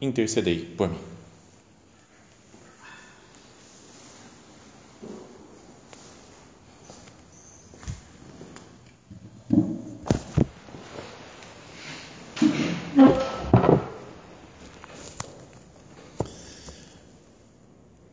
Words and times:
intercedei 0.00 0.58
por 0.76 0.88
mim. 0.88 0.98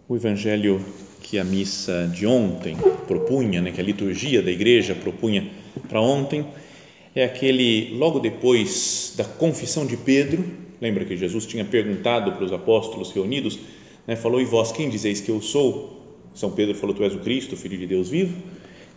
O 0.09 0.15
evangelho 0.15 0.83
que 1.21 1.37
a 1.37 1.43
missa 1.43 2.07
de 2.07 2.25
ontem 2.25 2.77
propunha, 3.05 3.61
né, 3.61 3.71
que 3.71 3.81
a 3.81 3.83
liturgia 3.83 4.41
da 4.41 4.49
igreja 4.49 4.95
propunha 4.95 5.51
para 5.89 5.99
ontem, 5.99 6.47
é 7.13 7.25
aquele 7.25 7.93
logo 7.97 8.19
depois 8.19 9.13
da 9.17 9.25
confissão 9.25 9.85
de 9.85 9.97
Pedro, 9.97 10.66
Lembra 10.81 11.05
que 11.05 11.17
Jesus 11.17 11.45
tinha 11.45 11.65
perguntado 11.65 12.31
para 12.33 12.43
os 12.43 12.53
apóstolos 12.53 13.11
reunidos, 13.11 13.59
né, 14.05 14.15
falou: 14.15 14.39
E 14.39 14.45
vós 14.45 14.71
quem 14.71 14.89
dizeis 14.89 15.19
que 15.19 15.29
eu 15.29 15.41
sou? 15.41 15.97
São 16.33 16.51
Pedro 16.51 16.75
falou: 16.75 16.95
Tu 16.95 17.03
és 17.03 17.15
o 17.15 17.19
Cristo, 17.19 17.57
filho 17.57 17.77
de 17.77 17.87
Deus 17.87 18.09
vivo. 18.09 18.35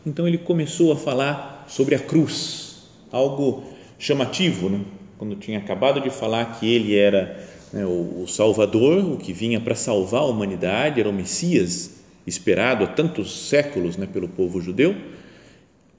Então 0.05 0.27
ele 0.27 0.39
começou 0.39 0.92
a 0.92 0.97
falar 0.97 1.67
sobre 1.69 1.95
a 1.95 1.98
cruz, 1.98 2.89
algo 3.11 3.64
chamativo, 3.98 4.69
né? 4.69 4.81
quando 5.19 5.37
tinha 5.37 5.59
acabado 5.59 6.00
de 6.00 6.09
falar 6.09 6.59
que 6.59 6.67
ele 6.67 6.97
era 6.97 7.47
né, 7.72 7.84
o, 7.84 8.22
o 8.22 8.27
Salvador, 8.27 9.05
o 9.05 9.19
que 9.19 9.34
vinha 9.34 9.61
para 9.61 9.75
salvar 9.75 10.22
a 10.22 10.25
humanidade, 10.25 10.98
era 10.98 11.11
o 11.11 11.12
Messias 11.12 12.00
esperado 12.27 12.84
há 12.84 12.87
tantos 12.87 13.48
séculos 13.48 13.97
né, 13.98 14.06
pelo 14.06 14.28
povo 14.28 14.61
judeu. 14.61 14.97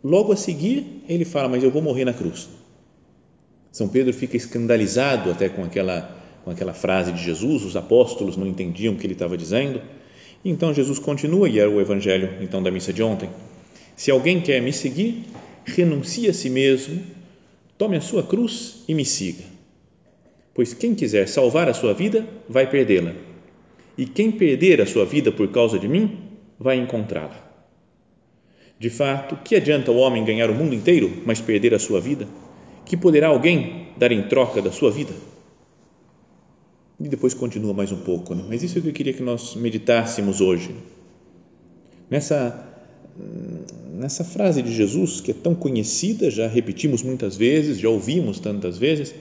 Logo 0.04 0.32
a 0.32 0.36
seguir, 0.36 1.04
ele 1.08 1.26
fala: 1.26 1.50
Mas 1.50 1.64
eu 1.64 1.70
vou 1.70 1.82
morrer 1.82 2.06
na 2.06 2.14
cruz. 2.14 2.50
São 3.72 3.88
Pedro 3.88 4.14
fica 4.14 4.36
escandalizado 4.36 5.32
até 5.32 5.48
com 5.48 5.64
aquela, 5.64 6.18
com 6.44 6.52
aquela 6.52 6.74
frase 6.74 7.12
de 7.14 7.24
Jesus, 7.24 7.64
os 7.64 7.76
apóstolos 7.76 8.36
não 8.36 8.46
entendiam 8.46 8.94
o 8.94 8.98
que 8.98 9.06
ele 9.06 9.14
estava 9.14 9.38
dizendo. 9.38 9.82
Então 10.44 10.74
Jesus 10.74 11.00
continua, 11.00 11.48
e 11.48 11.60
era 11.60 11.70
o 11.70 11.80
evangelho 11.80 12.38
então 12.42 12.62
da 12.62 12.70
missa 12.70 12.92
de 12.92 13.02
ontem. 13.02 13.30
Se 13.96 14.12
alguém 14.12 14.42
quer 14.42 14.62
me 14.62 14.74
seguir, 14.74 15.24
renuncie 15.64 16.28
a 16.28 16.34
si 16.34 16.50
mesmo, 16.50 17.02
tome 17.78 17.96
a 17.96 18.02
sua 18.02 18.24
cruz 18.24 18.84
e 18.88 18.94
me 18.94 19.06
siga. 19.06 19.44
Pois 20.54 20.74
quem 20.74 20.94
quiser 20.94 21.28
salvar 21.28 21.70
a 21.70 21.74
sua 21.74 21.94
vida, 21.94 22.28
vai 22.50 22.70
perdê-la. 22.70 23.14
E 23.98 24.06
quem 24.06 24.32
perder 24.32 24.82
a 24.82 24.86
sua 24.86 25.06
vida 25.06 25.32
por 25.32 25.48
causa 25.50 25.80
de 25.80 25.88
mim, 25.88 26.18
vai 26.60 26.78
encontrá-la. 26.78 27.50
De 28.78 28.90
fato, 28.90 29.38
que 29.46 29.56
adianta 29.56 29.92
o 29.92 29.98
homem 29.98 30.26
ganhar 30.26 30.50
o 30.50 30.56
mundo 30.56 30.74
inteiro, 30.74 31.22
mas 31.26 31.40
perder 31.40 31.74
a 31.74 31.80
sua 31.80 32.02
vida? 32.02 32.28
Que 32.86 32.98
poderá 32.98 33.28
alguém 33.28 33.88
dar 33.98 34.12
em 34.12 34.28
troca 34.28 34.62
da 34.62 34.72
sua 34.72 34.92
vida? 34.92 35.14
E 37.00 37.08
depois 37.08 37.34
continua 37.34 37.74
mais 37.74 37.92
um 37.92 37.98
pouco, 37.98 38.36
né? 38.36 38.44
mas 38.48 38.62
isso 38.62 38.78
é 38.78 38.80
o 38.80 38.84
que 38.84 38.90
eu 38.90 38.94
queria 38.94 39.14
que 39.14 39.24
nós 39.24 39.56
meditássemos 39.56 40.40
hoje. 40.40 40.76
Nessa, 42.10 42.64
nessa 43.94 44.24
frase 44.24 44.62
de 44.62 44.72
Jesus, 44.72 45.20
que 45.20 45.32
é 45.32 45.34
tão 45.34 45.56
conhecida, 45.56 46.30
já 46.30 46.48
repetimos 46.48 47.02
muitas 47.02 47.36
vezes, 47.36 47.80
já 47.80 47.90
ouvimos 47.90 48.40
tantas 48.40 48.78
vezes, 48.78 49.16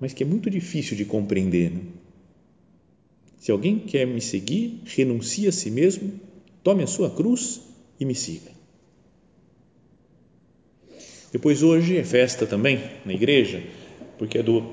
mas 0.00 0.12
que 0.12 0.22
é 0.22 0.26
muito 0.26 0.50
difícil 0.50 0.96
de 0.96 1.04
compreender. 1.04 1.70
Né? 1.70 1.80
Se 3.38 3.50
alguém 3.50 3.78
quer 3.78 4.06
me 4.06 4.20
seguir, 4.20 4.82
renuncie 4.84 5.48
a 5.48 5.52
si 5.52 5.70
mesmo, 5.70 6.12
tome 6.62 6.82
a 6.82 6.86
sua 6.86 7.08
cruz 7.08 7.62
e 7.98 8.04
me 8.04 8.14
siga. 8.14 8.57
Depois 11.30 11.62
hoje 11.62 11.96
é 11.96 12.04
festa 12.04 12.46
também 12.46 12.80
na 13.04 13.12
igreja, 13.12 13.62
porque 14.16 14.38
é 14.38 14.42
do, 14.42 14.72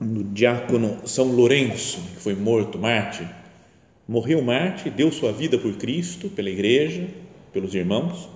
do 0.00 0.24
diácono 0.24 1.06
São 1.06 1.26
Lourenço, 1.26 2.00
que 2.14 2.22
foi 2.22 2.34
morto, 2.34 2.78
mártir. 2.78 3.28
Morreu 4.08 4.42
mártir, 4.42 4.92
deu 4.92 5.12
sua 5.12 5.32
vida 5.32 5.58
por 5.58 5.74
Cristo, 5.74 6.28
pela 6.30 6.48
igreja, 6.48 7.06
pelos 7.52 7.74
irmãos. 7.74 8.28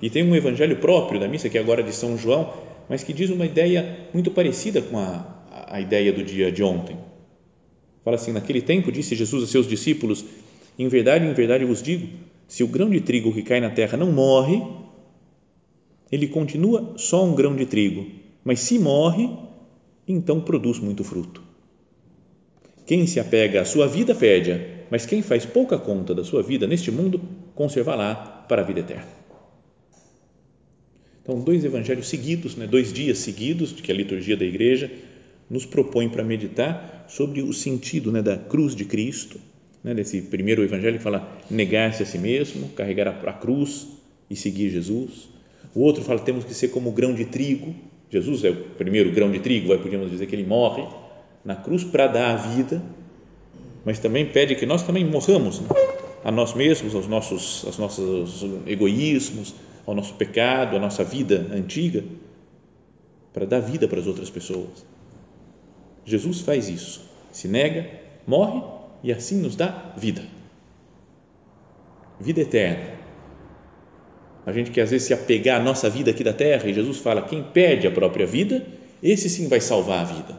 E 0.00 0.08
tem 0.08 0.22
um 0.22 0.36
evangelho 0.36 0.76
próprio 0.76 1.18
da 1.18 1.26
missa, 1.26 1.48
que 1.48 1.58
é 1.58 1.60
agora 1.60 1.82
de 1.82 1.92
São 1.92 2.16
João, 2.16 2.52
mas 2.88 3.02
que 3.02 3.12
diz 3.12 3.30
uma 3.30 3.44
ideia 3.44 4.08
muito 4.14 4.30
parecida 4.30 4.80
com 4.80 4.96
a, 4.96 5.66
a 5.68 5.80
ideia 5.80 6.12
do 6.12 6.22
dia 6.22 6.52
de 6.52 6.62
ontem. 6.62 6.96
Fala 8.04 8.16
assim: 8.16 8.32
Naquele 8.32 8.62
tempo, 8.62 8.92
disse 8.92 9.16
Jesus 9.16 9.42
a 9.42 9.46
seus 9.46 9.66
discípulos: 9.66 10.24
Em 10.78 10.86
verdade, 10.88 11.26
em 11.26 11.32
verdade 11.32 11.64
vos 11.64 11.82
digo, 11.82 12.08
se 12.46 12.62
o 12.62 12.68
grão 12.68 12.88
de 12.88 13.00
trigo 13.00 13.32
que 13.32 13.42
cai 13.42 13.60
na 13.60 13.70
terra 13.70 13.98
não 13.98 14.12
morre, 14.12 14.62
ele 16.10 16.26
continua 16.28 16.94
só 16.96 17.24
um 17.24 17.34
grão 17.34 17.54
de 17.54 17.66
trigo, 17.66 18.06
mas 18.42 18.60
se 18.60 18.78
morre, 18.78 19.28
então 20.06 20.40
produz 20.40 20.78
muito 20.78 21.04
fruto. 21.04 21.42
Quem 22.86 23.06
se 23.06 23.20
apega 23.20 23.60
à 23.60 23.64
sua 23.64 23.86
vida 23.86 24.14
perde-a, 24.14 24.58
mas 24.90 25.04
quem 25.04 25.20
faz 25.20 25.44
pouca 25.44 25.78
conta 25.78 26.14
da 26.14 26.24
sua 26.24 26.42
vida 26.42 26.66
neste 26.66 26.90
mundo, 26.90 27.20
conserva-la 27.54 28.14
para 28.48 28.62
a 28.62 28.64
vida 28.64 28.80
eterna. 28.80 29.18
Então, 31.22 31.38
dois 31.38 31.62
evangelhos 31.62 32.08
seguidos, 32.08 32.56
né, 32.56 32.66
dois 32.66 32.90
dias 32.90 33.18
seguidos, 33.18 33.72
que 33.72 33.92
a 33.92 33.94
liturgia 33.94 34.34
da 34.34 34.46
igreja 34.46 34.90
nos 35.50 35.66
propõe 35.66 36.08
para 36.08 36.24
meditar 36.24 37.04
sobre 37.06 37.42
o 37.42 37.52
sentido 37.52 38.10
né, 38.10 38.22
da 38.22 38.38
cruz 38.38 38.74
de 38.74 38.86
Cristo, 38.86 39.38
né, 39.84 39.92
desse 39.92 40.22
primeiro 40.22 40.62
evangelho 40.62 40.96
que 40.96 41.04
fala 41.04 41.38
negar-se 41.50 42.02
a 42.02 42.06
si 42.06 42.16
mesmo, 42.16 42.70
carregar 42.70 43.08
a, 43.08 43.30
a 43.30 43.32
cruz 43.34 43.86
e 44.30 44.34
seguir 44.34 44.70
Jesus 44.70 45.28
o 45.78 45.82
outro 45.82 46.02
fala 46.02 46.18
temos 46.18 46.44
que 46.44 46.52
ser 46.54 46.68
como 46.68 46.90
o 46.90 46.92
grão 46.92 47.14
de 47.14 47.24
trigo. 47.24 47.72
Jesus 48.10 48.42
é 48.42 48.50
o 48.50 48.70
primeiro 48.70 49.12
grão 49.12 49.30
de 49.30 49.38
trigo, 49.38 49.68
vai, 49.68 49.78
podíamos 49.78 50.10
dizer 50.10 50.26
que 50.26 50.34
ele 50.34 50.44
morre 50.44 50.84
na 51.44 51.54
cruz 51.54 51.84
para 51.84 52.08
dar 52.08 52.32
a 52.32 52.36
vida, 52.36 52.82
mas 53.84 54.00
também 54.00 54.26
pede 54.26 54.56
que 54.56 54.66
nós 54.66 54.82
também 54.82 55.04
morramos 55.04 55.60
né? 55.60 55.68
a 56.24 56.32
nós 56.32 56.52
mesmos, 56.52 56.96
aos 56.96 57.06
nossos, 57.06 57.64
aos 57.64 57.78
nossos 57.78 58.44
egoísmos, 58.66 59.54
ao 59.86 59.94
nosso 59.94 60.14
pecado, 60.14 60.74
à 60.74 60.80
nossa 60.80 61.04
vida 61.04 61.46
antiga, 61.52 62.02
para 63.32 63.46
dar 63.46 63.60
vida 63.60 63.86
para 63.86 64.00
as 64.00 64.06
outras 64.08 64.30
pessoas. 64.30 64.84
Jesus 66.04 66.40
faz 66.40 66.68
isso, 66.68 67.08
se 67.30 67.46
nega, 67.46 67.88
morre 68.26 68.60
e 69.04 69.12
assim 69.12 69.40
nos 69.40 69.54
dá 69.54 69.92
vida. 69.96 70.22
Vida 72.18 72.40
eterna 72.40 72.97
a 74.48 74.52
gente 74.52 74.70
quer 74.70 74.80
às 74.80 74.90
vezes 74.90 75.06
se 75.06 75.12
apegar 75.12 75.60
à 75.60 75.62
nossa 75.62 75.90
vida 75.90 76.10
aqui 76.10 76.24
da 76.24 76.32
terra 76.32 76.66
e 76.66 76.72
Jesus 76.72 76.96
fala: 76.96 77.20
quem 77.20 77.42
perde 77.42 77.86
a 77.86 77.90
própria 77.90 78.26
vida, 78.26 78.66
esse 79.02 79.28
sim 79.28 79.46
vai 79.46 79.60
salvar 79.60 80.00
a 80.00 80.04
vida. 80.04 80.38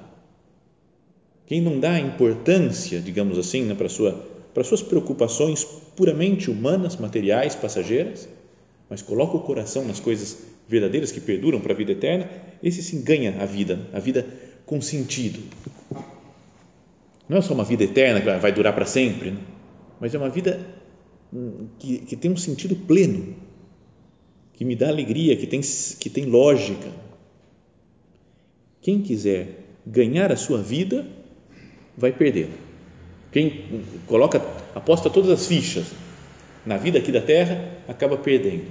Quem 1.46 1.62
não 1.62 1.80
dá 1.80 2.00
importância, 2.00 3.00
digamos 3.00 3.38
assim, 3.38 3.66
né, 3.66 3.76
para, 3.76 3.88
sua, 3.88 4.26
suas 4.64 4.82
preocupações 4.82 5.64
puramente 5.96 6.50
humanas, 6.50 6.98
materiais, 6.98 7.54
passageiras, 7.56 8.28
mas 8.90 9.04
coloca 9.04 9.38
o 9.38 9.42
coração 9.42 9.86
nas 9.86 10.00
coisas 10.00 10.40
verdadeiras 10.68 11.12
que 11.12 11.22
perduram 11.22 11.60
para 11.60 11.74
a 11.74 11.76
vida 11.76 11.92
eterna, 11.92 12.28
esse 12.64 12.82
sim 12.82 13.04
ganha 13.04 13.36
a 13.40 13.46
vida, 13.46 13.80
a 13.94 14.00
vida 14.00 14.26
com 14.66 14.82
sentido. 14.82 15.40
Não 17.28 17.38
é 17.38 17.42
só 17.42 17.54
uma 17.54 17.64
vida 17.64 17.84
eterna 17.84 18.22
que 18.22 18.40
vai 18.40 18.52
durar 18.52 18.74
para 18.74 18.86
sempre, 18.86 19.32
né? 19.32 19.38
mas 20.00 20.16
é 20.16 20.18
uma 20.18 20.30
vida 20.30 20.60
hum, 21.32 21.68
que, 21.78 22.00
que 22.00 22.16
tem 22.16 22.32
um 22.32 22.38
sentido 22.38 22.76
pleno 22.76 23.49
que 24.60 24.66
me 24.66 24.76
dá 24.76 24.90
alegria, 24.90 25.38
que 25.38 25.48
tem, 25.48 25.62
que 25.62 26.10
tem 26.10 26.26
lógica. 26.26 26.90
Quem 28.82 29.02
quiser 29.02 29.56
ganhar 29.88 30.34
a 30.34 30.36
sua 30.36 30.62
vida, 30.62 31.08
vai 31.96 32.12
perdê-la. 32.12 32.58
Quem 33.32 33.86
coloca, 34.06 34.42
aposta 34.76 35.10
todas 35.10 35.30
as 35.30 35.48
fichas 35.48 35.86
na 36.66 36.76
vida 36.76 37.00
aqui 37.00 37.10
da 37.10 37.22
terra, 37.22 37.74
acaba 37.88 38.18
perdendo. 38.18 38.66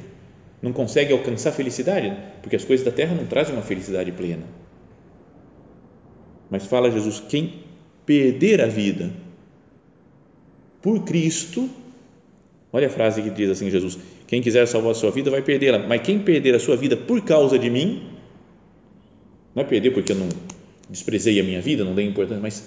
Não 0.60 0.74
consegue 0.74 1.10
alcançar 1.10 1.52
felicidade, 1.52 2.14
porque 2.42 2.56
as 2.56 2.66
coisas 2.66 2.84
da 2.84 2.92
terra 2.92 3.14
não 3.14 3.24
trazem 3.24 3.54
uma 3.54 3.62
felicidade 3.62 4.12
plena. 4.12 4.44
Mas 6.50 6.66
fala 6.66 6.90
Jesus, 6.90 7.18
quem 7.18 7.64
perder 8.04 8.60
a 8.60 8.66
vida 8.66 9.10
por 10.82 11.02
Cristo, 11.04 11.66
olha 12.70 12.88
a 12.88 12.90
frase 12.90 13.22
que 13.22 13.30
diz 13.30 13.48
assim 13.48 13.70
Jesus, 13.70 13.98
quem 14.28 14.42
quiser 14.42 14.68
salvar 14.68 14.92
a 14.92 14.94
sua 14.94 15.10
vida 15.10 15.30
vai 15.30 15.40
perdê-la, 15.40 15.78
mas 15.78 16.02
quem 16.02 16.18
perder 16.18 16.54
a 16.54 16.60
sua 16.60 16.76
vida 16.76 16.94
por 16.96 17.22
causa 17.22 17.58
de 17.58 17.70
mim, 17.70 18.10
não 19.54 19.62
é 19.62 19.66
perder 19.66 19.90
porque 19.92 20.12
eu 20.12 20.16
não 20.16 20.28
desprezei 20.88 21.40
a 21.40 21.42
minha 21.42 21.62
vida, 21.62 21.82
não 21.82 21.94
dei 21.94 22.06
importância, 22.06 22.42
mas 22.42 22.62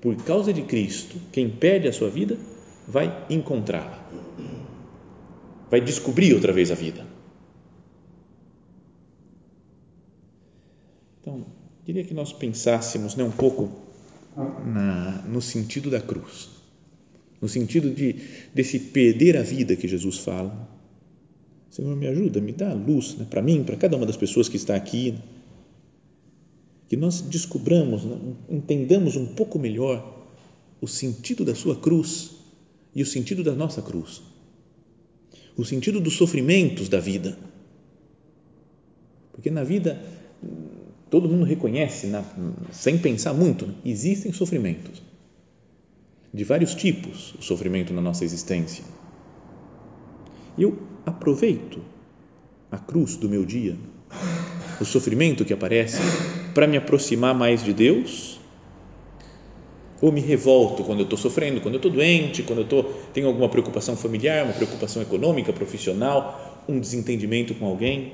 por 0.00 0.14
causa 0.22 0.52
de 0.52 0.62
Cristo, 0.62 1.16
quem 1.32 1.50
perde 1.50 1.88
a 1.88 1.92
sua 1.92 2.08
vida 2.08 2.38
vai 2.86 3.26
encontrá-la, 3.28 4.08
vai 5.68 5.80
descobrir 5.80 6.32
outra 6.32 6.52
vez 6.52 6.70
a 6.70 6.76
vida. 6.76 7.04
Então, 11.20 11.44
queria 11.84 12.04
que 12.04 12.14
nós 12.14 12.32
pensássemos 12.32 13.16
né, 13.16 13.24
um 13.24 13.32
pouco 13.32 13.68
na, 14.64 15.22
no 15.26 15.42
sentido 15.42 15.90
da 15.90 16.00
cruz, 16.00 16.57
no 17.40 17.48
sentido 17.48 17.90
de 17.90 18.16
desse 18.54 18.78
perder 18.78 19.36
a 19.36 19.42
vida 19.42 19.76
que 19.76 19.86
Jesus 19.86 20.18
fala. 20.18 20.68
Senhor, 21.70 21.94
me 21.94 22.06
ajuda, 22.06 22.40
me 22.40 22.52
dá 22.52 22.72
luz 22.72 23.16
né, 23.16 23.26
para 23.28 23.42
mim, 23.42 23.62
para 23.62 23.76
cada 23.76 23.96
uma 23.96 24.06
das 24.06 24.16
pessoas 24.16 24.48
que 24.48 24.56
está 24.56 24.74
aqui 24.74 25.14
que 26.88 26.96
nós 26.96 27.20
descubramos, 27.20 28.02
né, 28.04 28.16
entendamos 28.48 29.14
um 29.14 29.26
pouco 29.26 29.58
melhor 29.58 30.26
o 30.80 30.88
sentido 30.88 31.44
da 31.44 31.54
sua 31.54 31.76
cruz 31.76 32.30
e 32.94 33.02
o 33.02 33.06
sentido 33.06 33.44
da 33.44 33.52
nossa 33.52 33.82
cruz, 33.82 34.22
o 35.54 35.64
sentido 35.64 36.00
dos 36.00 36.16
sofrimentos 36.16 36.88
da 36.88 36.98
vida. 36.98 37.38
Porque 39.32 39.50
na 39.50 39.62
vida, 39.62 40.02
todo 41.10 41.28
mundo 41.28 41.44
reconhece, 41.44 42.06
na, 42.06 42.24
sem 42.72 42.96
pensar 42.98 43.34
muito, 43.34 43.66
né, 43.66 43.74
existem 43.84 44.32
sofrimentos 44.32 45.02
de 46.38 46.44
vários 46.44 46.72
tipos 46.72 47.34
o 47.34 47.42
sofrimento 47.42 47.92
na 47.92 48.00
nossa 48.00 48.24
existência. 48.24 48.84
Eu 50.56 50.78
aproveito 51.04 51.80
a 52.70 52.78
cruz 52.78 53.16
do 53.16 53.28
meu 53.28 53.44
dia, 53.44 53.76
o 54.80 54.84
sofrimento 54.84 55.44
que 55.44 55.52
aparece 55.52 55.98
para 56.54 56.68
me 56.68 56.76
aproximar 56.76 57.34
mais 57.34 57.64
de 57.64 57.72
Deus? 57.72 58.38
Ou 60.00 60.12
me 60.12 60.20
revolto 60.20 60.84
quando 60.84 61.00
eu 61.00 61.04
estou 61.04 61.18
sofrendo, 61.18 61.60
quando 61.60 61.74
eu 61.74 61.78
estou 61.78 61.90
doente, 61.90 62.44
quando 62.44 62.60
eu 62.60 62.68
tô, 62.68 62.84
tenho 63.12 63.26
alguma 63.26 63.48
preocupação 63.48 63.96
familiar, 63.96 64.44
uma 64.44 64.54
preocupação 64.54 65.02
econômica, 65.02 65.52
profissional, 65.52 66.64
um 66.68 66.78
desentendimento 66.78 67.52
com 67.56 67.66
alguém? 67.66 68.12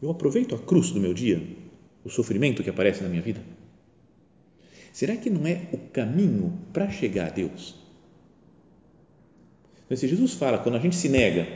Eu 0.00 0.12
aproveito 0.12 0.54
a 0.54 0.58
cruz 0.58 0.92
do 0.92 1.00
meu 1.00 1.12
dia, 1.12 1.42
o 2.04 2.08
sofrimento 2.08 2.62
que 2.62 2.70
aparece 2.70 3.02
na 3.02 3.08
minha 3.08 3.22
vida? 3.22 3.55
Será 4.96 5.14
que 5.14 5.28
não 5.28 5.46
é 5.46 5.60
o 5.74 5.76
caminho 5.76 6.58
para 6.72 6.88
chegar 6.88 7.26
a 7.26 7.28
Deus? 7.28 7.74
Então, 9.84 9.94
se 9.94 10.08
Jesus 10.08 10.32
fala, 10.32 10.56
quando 10.56 10.76
a 10.76 10.78
gente 10.78 10.96
se 10.96 11.06
nega, 11.10 11.46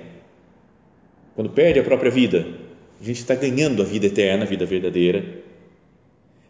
quando 1.34 1.48
perde 1.48 1.80
a 1.80 1.82
própria 1.82 2.10
vida, 2.10 2.46
a 3.00 3.02
gente 3.02 3.16
está 3.16 3.34
ganhando 3.34 3.80
a 3.80 3.84
vida 3.86 4.04
eterna, 4.04 4.44
a 4.44 4.46
vida 4.46 4.66
verdadeira. 4.66 5.42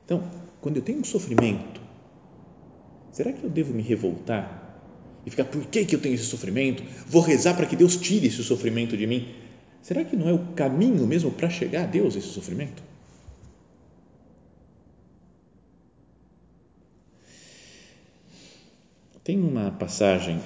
Então, 0.04 0.28
quando 0.60 0.78
eu 0.78 0.82
tenho 0.82 0.98
um 0.98 1.04
sofrimento, 1.04 1.80
será 3.12 3.32
que 3.32 3.44
eu 3.44 3.50
devo 3.50 3.72
me 3.72 3.84
revoltar 3.84 4.82
e 5.24 5.30
ficar, 5.30 5.44
por 5.44 5.64
que, 5.66 5.84
que 5.84 5.94
eu 5.94 6.00
tenho 6.00 6.16
esse 6.16 6.24
sofrimento? 6.24 6.82
Vou 7.06 7.22
rezar 7.22 7.54
para 7.54 7.66
que 7.66 7.76
Deus 7.76 7.94
tire 7.98 8.26
esse 8.26 8.42
sofrimento 8.42 8.96
de 8.96 9.06
mim. 9.06 9.28
Será 9.80 10.02
que 10.04 10.16
não 10.16 10.28
é 10.28 10.32
o 10.32 10.44
caminho 10.56 11.06
mesmo 11.06 11.30
para 11.30 11.48
chegar 11.48 11.84
a 11.84 11.86
Deus 11.86 12.16
esse 12.16 12.26
sofrimento? 12.26 12.89
Tem 19.30 19.38
uma 19.38 19.70
passagem 19.70 20.40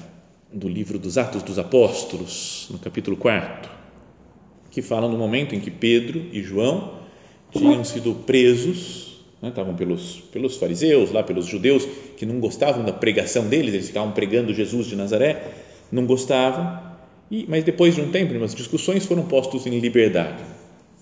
do 0.53 0.69
livro 0.69 0.99
dos 0.99 1.17
Atos 1.17 1.43
dos 1.43 1.59
Apóstolos, 1.59 2.69
no 2.71 2.79
capítulo 2.79 3.17
4, 3.17 3.71
que 4.71 4.83
falam 4.83 5.11
do 5.11 5.17
momento 5.17 5.55
em 5.55 5.61
que 5.61 5.71
Pedro 5.71 6.27
e 6.31 6.43
João 6.43 6.99
tinham 7.51 7.83
sido 7.83 8.15
presos, 8.27 9.25
né, 9.41 9.49
estavam 9.49 9.75
pelos, 9.75 10.23
pelos 10.31 10.59
fariseus, 10.59 11.11
lá 11.13 11.23
pelos 11.23 11.47
judeus, 11.47 11.89
que 12.19 12.27
não 12.27 12.39
gostavam 12.41 12.85
da 12.85 12.93
pregação 12.93 13.49
deles, 13.49 13.73
eles 13.73 13.87
ficavam 13.87 14.13
pregando 14.13 14.53
Jesus 14.53 14.87
de 14.87 14.97
Nazaré, 14.97 15.55
não 15.91 16.05
gostavam, 16.05 16.79
e, 17.31 17.47
mas 17.49 17.65
depois 17.65 17.95
de 17.95 18.03
um 18.03 18.11
tempo, 18.11 18.35
umas 18.35 18.55
discussões, 18.55 19.07
foram 19.07 19.25
postos 19.25 19.67
em 19.67 19.79
liberdade. 19.79 20.45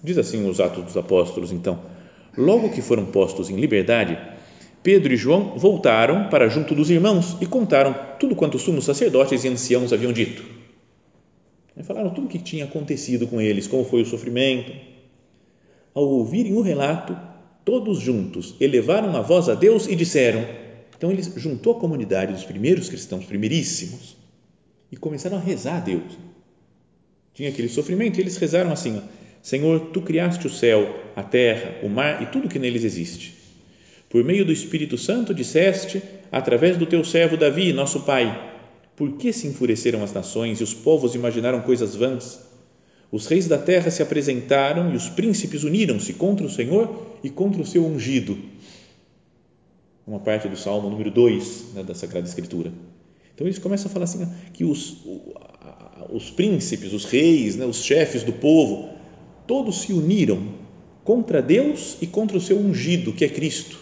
Diz 0.04 0.18
assim 0.18 0.48
os 0.48 0.60
Atos 0.60 0.84
dos 0.84 0.96
Apóstolos, 0.96 1.50
então, 1.50 1.80
logo 2.38 2.70
que 2.70 2.80
foram 2.80 3.06
postos 3.06 3.50
em 3.50 3.56
liberdade, 3.56 4.16
Pedro 4.82 5.12
e 5.12 5.16
João 5.16 5.56
voltaram 5.56 6.28
para 6.28 6.48
junto 6.48 6.74
dos 6.74 6.90
irmãos 6.90 7.36
e 7.40 7.46
contaram 7.46 7.94
tudo 8.18 8.34
quanto 8.34 8.56
os 8.56 8.62
sumos 8.62 8.84
sacerdotes 8.84 9.44
e 9.44 9.48
anciãos 9.48 9.92
haviam 9.92 10.12
dito 10.12 10.42
Falaram 11.80 12.10
tudo 12.10 12.26
o 12.26 12.28
que 12.28 12.38
tinha 12.38 12.64
acontecido 12.64 13.26
com 13.26 13.40
eles, 13.40 13.66
como 13.66 13.84
foi 13.84 14.02
o 14.02 14.06
sofrimento. 14.06 14.72
Ao 15.94 16.04
ouvirem 16.04 16.54
o 16.54 16.60
relato, 16.60 17.16
todos 17.64 17.98
juntos 17.98 18.54
elevaram 18.60 19.16
a 19.16 19.22
voz 19.22 19.48
a 19.48 19.54
Deus 19.54 19.86
e 19.86 19.96
disseram. 19.96 20.46
Então, 20.96 21.10
eles 21.10 21.32
juntou 21.36 21.76
a 21.76 21.80
comunidade 21.80 22.32
dos 22.32 22.44
primeiros 22.44 22.88
cristãos, 22.88 23.24
primeiríssimos, 23.24 24.16
e 24.90 24.96
começaram 24.96 25.38
a 25.38 25.40
rezar 25.40 25.78
a 25.78 25.80
Deus. 25.80 26.18
Tinha 27.34 27.48
aquele 27.48 27.68
sofrimento 27.68 28.18
e 28.18 28.20
eles 28.20 28.36
rezaram 28.36 28.70
assim: 28.70 29.02
Senhor, 29.42 29.80
tu 29.92 30.02
criaste 30.02 30.46
o 30.46 30.50
céu, 30.50 30.94
a 31.16 31.22
terra, 31.22 31.78
o 31.82 31.88
mar 31.88 32.22
e 32.22 32.26
tudo 32.26 32.48
que 32.48 32.58
neles 32.58 32.84
existe. 32.84 33.41
Por 34.12 34.22
meio 34.22 34.44
do 34.44 34.52
Espírito 34.52 34.98
Santo 34.98 35.32
disseste, 35.32 36.02
através 36.30 36.76
do 36.76 36.84
teu 36.84 37.02
servo 37.02 37.34
Davi, 37.34 37.72
nosso 37.72 38.00
pai, 38.00 38.52
por 38.94 39.12
que 39.12 39.32
se 39.32 39.46
enfureceram 39.46 40.04
as 40.04 40.12
nações 40.12 40.60
e 40.60 40.62
os 40.62 40.74
povos 40.74 41.14
imaginaram 41.14 41.62
coisas 41.62 41.96
vãs? 41.96 42.38
Os 43.10 43.26
reis 43.26 43.48
da 43.48 43.56
terra 43.56 43.90
se 43.90 44.02
apresentaram 44.02 44.92
e 44.92 44.96
os 44.96 45.08
príncipes 45.08 45.64
uniram-se 45.64 46.12
contra 46.12 46.44
o 46.44 46.50
Senhor 46.50 47.16
e 47.24 47.30
contra 47.30 47.62
o 47.62 47.66
seu 47.66 47.86
ungido. 47.86 48.36
Uma 50.06 50.20
parte 50.20 50.46
do 50.46 50.58
Salmo 50.58 50.90
número 50.90 51.10
2 51.10 51.72
né, 51.72 51.82
da 51.82 51.94
Sagrada 51.94 52.28
Escritura. 52.28 52.70
Então 53.34 53.46
eles 53.46 53.58
começam 53.58 53.90
a 53.90 53.94
falar 53.94 54.04
assim 54.04 54.30
que 54.52 54.62
os, 54.62 55.06
os 56.10 56.30
príncipes, 56.30 56.92
os 56.92 57.06
reis, 57.06 57.56
né, 57.56 57.64
os 57.64 57.82
chefes 57.82 58.22
do 58.22 58.34
povo, 58.34 58.90
todos 59.46 59.80
se 59.80 59.94
uniram 59.94 60.48
contra 61.02 61.40
Deus 61.40 61.96
e 62.02 62.06
contra 62.06 62.36
o 62.36 62.42
seu 62.42 62.58
ungido, 62.58 63.14
que 63.14 63.24
é 63.24 63.28
Cristo. 63.30 63.80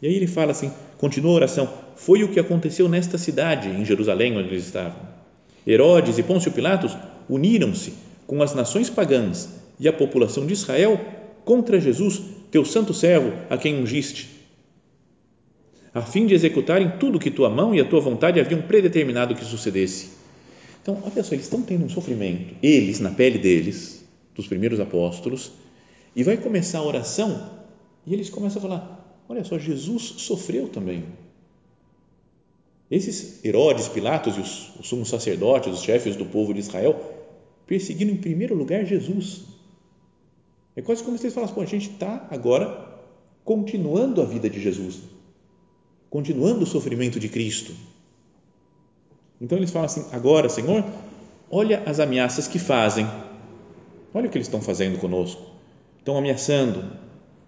E 0.00 0.06
aí 0.06 0.14
ele 0.14 0.26
fala 0.26 0.52
assim: 0.52 0.70
Continua 0.98 1.32
a 1.32 1.34
oração. 1.34 1.68
Foi 1.96 2.22
o 2.22 2.28
que 2.28 2.40
aconteceu 2.40 2.88
nesta 2.88 3.18
cidade, 3.18 3.68
em 3.68 3.84
Jerusalém, 3.84 4.36
onde 4.36 4.48
eles 4.48 4.66
estavam. 4.66 4.98
Herodes 5.66 6.18
e 6.18 6.22
Pôncio 6.22 6.52
Pilatos 6.52 6.96
uniram-se 7.28 7.94
com 8.26 8.42
as 8.42 8.54
nações 8.54 8.90
pagãs 8.90 9.48
e 9.78 9.88
a 9.88 9.92
população 9.92 10.46
de 10.46 10.52
Israel 10.52 11.00
contra 11.44 11.80
Jesus, 11.80 12.20
teu 12.50 12.64
santo 12.64 12.92
servo, 12.94 13.32
a 13.50 13.56
quem 13.56 13.80
ungiste, 13.80 14.28
a 15.92 16.02
fim 16.02 16.26
de 16.26 16.34
executarem 16.34 16.92
tudo 16.98 17.18
que 17.18 17.30
tua 17.30 17.48
mão 17.48 17.74
e 17.74 17.80
a 17.80 17.84
tua 17.84 18.00
vontade 18.00 18.40
haviam 18.40 18.62
predeterminado 18.62 19.34
que 19.34 19.44
sucedesse. 19.44 20.10
Então, 20.82 21.02
olha 21.02 21.22
só, 21.22 21.34
eles 21.34 21.46
estão 21.46 21.62
tendo 21.62 21.84
um 21.84 21.88
sofrimento, 21.88 22.54
eles, 22.62 23.00
na 23.00 23.10
pele 23.10 23.38
deles, 23.38 24.04
dos 24.34 24.46
primeiros 24.46 24.80
apóstolos, 24.80 25.52
e 26.14 26.22
vai 26.22 26.36
começar 26.36 26.78
a 26.78 26.84
oração 26.84 27.50
e 28.06 28.12
eles 28.12 28.28
começam 28.28 28.58
a 28.58 28.62
falar: 28.62 28.93
Olha 29.28 29.44
só, 29.44 29.58
Jesus 29.58 30.02
sofreu 30.18 30.68
também. 30.68 31.04
Esses 32.90 33.44
Herodes, 33.44 33.88
Pilatos 33.88 34.36
e 34.36 34.40
os, 34.40 34.76
os 34.78 34.88
sumos 34.88 35.08
sacerdotes, 35.08 35.72
os 35.72 35.82
chefes 35.82 36.16
do 36.16 36.26
povo 36.26 36.52
de 36.52 36.60
Israel, 36.60 37.00
perseguiram 37.66 38.12
em 38.12 38.16
primeiro 38.16 38.54
lugar 38.54 38.84
Jesus. 38.84 39.42
É 40.76 40.82
quase 40.82 41.02
como 41.02 41.16
se 41.16 41.24
eles 41.24 41.34
falassem: 41.34 41.62
a 41.62 41.66
gente 41.66 41.90
está 41.90 42.26
agora 42.30 42.92
continuando 43.44 44.20
a 44.20 44.24
vida 44.24 44.50
de 44.50 44.60
Jesus, 44.60 44.98
continuando 46.10 46.64
o 46.64 46.66
sofrimento 46.66 47.18
de 47.18 47.28
Cristo. 47.28 47.72
Então 49.40 49.56
eles 49.56 49.70
falam 49.70 49.86
assim: 49.86 50.04
agora, 50.12 50.48
Senhor, 50.48 50.84
olha 51.50 51.82
as 51.86 52.00
ameaças 52.00 52.46
que 52.46 52.58
fazem, 52.58 53.06
olha 54.12 54.28
o 54.28 54.30
que 54.30 54.36
eles 54.36 54.46
estão 54.46 54.60
fazendo 54.60 54.98
conosco, 54.98 55.42
estão 55.98 56.18
ameaçando, 56.18 56.92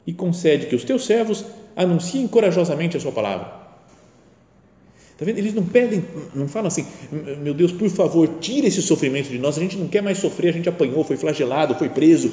e 0.06 0.12
concede 0.12 0.66
que 0.66 0.74
os 0.74 0.84
teus 0.84 1.04
servos 1.04 1.44
anunciem 1.76 2.26
corajosamente 2.26 2.96
a 2.96 3.00
sua 3.00 3.12
palavra. 3.12 3.66
Está 5.12 5.24
vendo? 5.24 5.38
Eles 5.38 5.54
não 5.54 5.64
pedem, 5.64 6.04
não 6.34 6.48
falam 6.48 6.68
assim, 6.68 6.84
meu 7.42 7.54
Deus, 7.54 7.72
por 7.72 7.88
favor, 7.88 8.38
tira 8.40 8.66
esse 8.66 8.82
sofrimento 8.82 9.28
de 9.28 9.38
nós, 9.38 9.56
a 9.56 9.60
gente 9.60 9.76
não 9.76 9.88
quer 9.88 10.02
mais 10.02 10.18
sofrer, 10.18 10.48
a 10.48 10.52
gente 10.52 10.68
apanhou, 10.68 11.04
foi 11.04 11.16
flagelado, 11.16 11.74
foi 11.74 11.88
preso, 11.88 12.32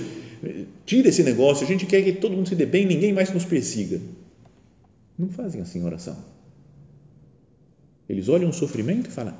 tira 0.85 1.09
esse 1.09 1.23
negócio, 1.23 1.65
a 1.65 1.67
gente 1.67 1.85
quer 1.85 2.01
que 2.01 2.13
todo 2.13 2.35
mundo 2.35 2.49
se 2.49 2.55
dê 2.55 2.65
bem, 2.65 2.85
ninguém 2.85 3.13
mais 3.13 3.33
nos 3.33 3.45
persiga. 3.45 4.01
Não 5.17 5.29
fazem 5.29 5.61
assim 5.61 5.83
oração. 5.83 6.17
Eles 8.09 8.27
olham 8.27 8.49
o 8.49 8.53
sofrimento 8.53 9.09
e 9.09 9.13
falam, 9.13 9.33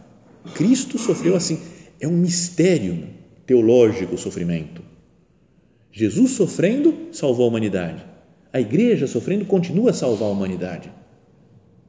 Cristo 0.54 0.98
sofreu 0.98 1.36
assim, 1.36 1.60
é 2.00 2.08
um 2.08 2.16
mistério 2.16 3.10
teológico 3.46 4.16
o 4.16 4.18
sofrimento. 4.18 4.82
Jesus 5.92 6.32
sofrendo 6.32 7.10
salvou 7.12 7.46
a 7.46 7.50
humanidade 7.50 8.13
a 8.54 8.62
igreja 8.62 9.08
sofrendo 9.08 9.46
continua 9.46 9.90
a 9.90 9.94
salvar 9.94 10.30
a 10.30 10.32
humanidade. 10.32 10.92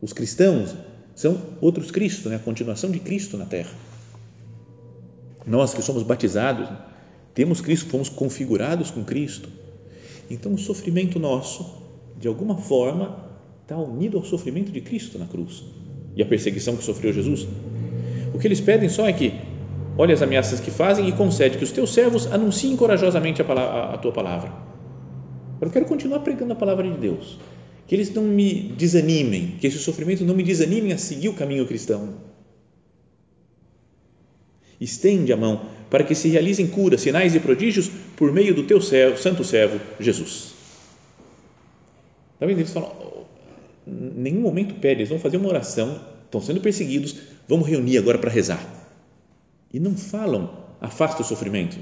Os 0.00 0.14
cristãos 0.14 0.75
são 1.14 1.38
outros 1.61 1.90
Cristo, 1.90 2.30
né? 2.30 2.37
a 2.37 2.38
continuação 2.38 2.90
de 2.90 2.99
Cristo 2.99 3.37
na 3.37 3.44
terra. 3.44 3.71
Nós 5.47 5.75
que 5.75 5.83
somos 5.83 6.02
batizados, 6.02 6.66
temos 7.35 7.61
Cristo, 7.61 7.90
fomos 7.90 8.09
configurados 8.09 8.90
com 8.90 9.04
Cristo. 9.04 9.50
Então, 10.30 10.54
o 10.54 10.59
sofrimento 10.59 11.18
nosso, 11.18 11.83
de 12.18 12.26
alguma 12.26 12.56
forma, 12.56 13.28
está 13.61 13.76
unido 13.76 14.16
ao 14.16 14.25
sofrimento 14.25 14.73
de 14.73 14.80
Cristo 14.80 15.18
na 15.18 15.26
cruz 15.26 15.62
e 16.16 16.23
à 16.23 16.26
perseguição 16.26 16.76
que 16.76 16.85
sofreu 16.85 17.12
Jesus. 17.12 17.47
O 18.33 18.38
que 18.38 18.47
eles 18.47 18.61
pedem 18.61 18.88
só 18.88 19.06
é 19.06 19.12
que 19.12 19.35
olhe 19.99 20.14
as 20.14 20.23
ameaças 20.23 20.61
que 20.61 20.71
fazem 20.71 21.09
e 21.09 21.12
concede 21.12 21.59
que 21.59 21.64
os 21.64 21.73
teus 21.73 21.92
servos 21.92 22.26
anunciem 22.26 22.75
corajosamente 22.75 23.42
a, 23.42 23.44
palavra, 23.44 23.94
a 23.94 23.99
tua 23.99 24.12
palavra. 24.12 24.74
Eu 25.64 25.71
quero 25.71 25.87
continuar 25.87 26.21
pregando 26.21 26.52
a 26.52 26.56
palavra 26.56 26.88
de 26.88 26.99
Deus. 26.99 27.38
Que 27.87 27.94
eles 27.94 28.12
não 28.12 28.23
me 28.23 28.73
desanimem, 28.76 29.56
que 29.61 29.66
esse 29.66 29.78
sofrimento 29.78 30.25
não 30.25 30.35
me 30.35 30.42
desanimem 30.42 30.92
a 30.92 30.99
seguir 30.99 31.28
o 31.28 31.35
caminho 31.35 31.66
cristão. 31.66 32.14
Estende 34.80 35.33
a 35.33 35.37
mão 35.37 35.66
para 35.90 36.02
que 36.04 36.14
se 36.14 36.28
realizem 36.28 36.66
curas, 36.66 37.00
sinais 37.00 37.35
e 37.35 37.40
prodígios 37.40 37.90
por 38.16 38.33
meio 38.33 38.54
do 38.54 38.64
teu 38.64 38.80
servo, 38.80 39.16
santo 39.18 39.44
servo 39.44 39.80
Jesus. 40.00 40.54
Está 42.35 42.47
vendo? 42.47 42.59
Eles 42.59 42.73
falam, 42.73 43.26
nenhum 43.87 44.40
momento 44.40 44.75
pede, 44.75 45.00
eles 45.00 45.09
vão 45.09 45.18
fazer 45.18 45.37
uma 45.37 45.49
oração, 45.49 46.00
estão 46.25 46.40
sendo 46.40 46.61
perseguidos, 46.61 47.16
vamos 47.47 47.68
reunir 47.68 47.99
agora 47.99 48.18
para 48.18 48.30
rezar. 48.30 48.62
E 49.73 49.78
não 49.78 49.94
falam, 49.94 50.64
afasta 50.80 51.23
o 51.23 51.25
sofrimento. 51.25 51.78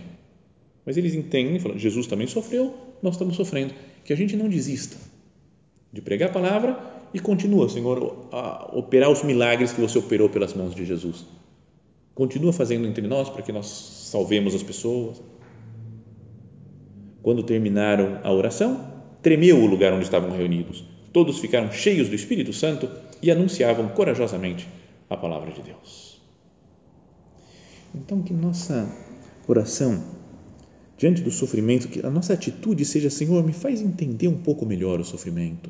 Mas 0.84 0.96
eles 0.96 1.14
entendem, 1.14 1.58
falam, 1.60 1.78
Jesus 1.78 2.06
também 2.06 2.26
sofreu, 2.26 2.74
nós 3.02 3.14
estamos 3.14 3.36
sofrendo. 3.36 3.74
Que 4.04 4.12
a 4.12 4.16
gente 4.16 4.36
não 4.36 4.48
desista 4.48 4.96
de 5.92 6.00
pregar 6.00 6.30
a 6.30 6.32
palavra 6.32 6.78
e 7.14 7.20
continua, 7.20 7.68
Senhor, 7.68 8.28
a 8.32 8.70
operar 8.76 9.10
os 9.10 9.22
milagres 9.22 9.72
que 9.72 9.80
você 9.80 9.98
operou 9.98 10.28
pelas 10.28 10.54
mãos 10.54 10.74
de 10.74 10.84
Jesus. 10.84 11.24
Continua 12.14 12.52
fazendo 12.52 12.86
entre 12.86 13.06
nós 13.06 13.28
para 13.28 13.42
que 13.42 13.52
nós 13.52 13.66
salvemos 14.10 14.54
as 14.54 14.62
pessoas. 14.62 15.22
Quando 17.22 17.42
terminaram 17.42 18.20
a 18.24 18.32
oração, 18.32 18.92
tremeu 19.22 19.58
o 19.58 19.66
lugar 19.66 19.92
onde 19.92 20.04
estavam 20.04 20.30
reunidos. 20.30 20.84
Todos 21.12 21.38
ficaram 21.38 21.70
cheios 21.70 22.08
do 22.08 22.14
Espírito 22.14 22.52
Santo 22.52 22.90
e 23.22 23.30
anunciavam 23.30 23.88
corajosamente 23.88 24.66
a 25.08 25.16
palavra 25.16 25.52
de 25.52 25.62
Deus. 25.62 26.20
Então, 27.94 28.22
que 28.22 28.32
nossa 28.32 28.90
oração 29.46 30.02
diante 31.02 31.20
do 31.20 31.32
sofrimento, 31.32 31.88
que 31.88 32.06
a 32.06 32.08
nossa 32.08 32.32
atitude 32.32 32.84
seja: 32.84 33.10
Senhor, 33.10 33.44
me 33.44 33.52
faz 33.52 33.80
entender 33.80 34.28
um 34.28 34.38
pouco 34.38 34.64
melhor 34.64 35.00
o 35.00 35.04
sofrimento. 35.04 35.68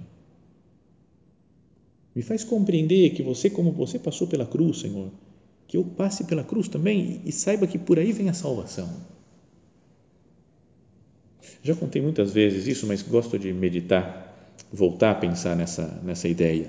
Me 2.14 2.20
faz 2.20 2.44
compreender 2.44 3.08
que 3.14 3.22
você, 3.22 3.48
como 3.48 3.72
você 3.72 3.98
passou 3.98 4.26
pela 4.26 4.44
cruz, 4.44 4.80
Senhor, 4.80 5.10
que 5.66 5.78
eu 5.78 5.84
passe 5.84 6.24
pela 6.24 6.44
cruz 6.44 6.68
também 6.68 7.22
e 7.24 7.32
saiba 7.32 7.66
que 7.66 7.78
por 7.78 7.98
aí 7.98 8.12
vem 8.12 8.28
a 8.28 8.34
salvação. 8.34 8.94
Já 11.62 11.74
contei 11.74 12.02
muitas 12.02 12.30
vezes 12.30 12.66
isso, 12.66 12.86
mas 12.86 13.00
gosto 13.00 13.38
de 13.38 13.54
meditar, 13.54 14.54
voltar 14.70 15.12
a 15.12 15.14
pensar 15.14 15.56
nessa, 15.56 15.98
nessa 16.04 16.28
ideia. 16.28 16.68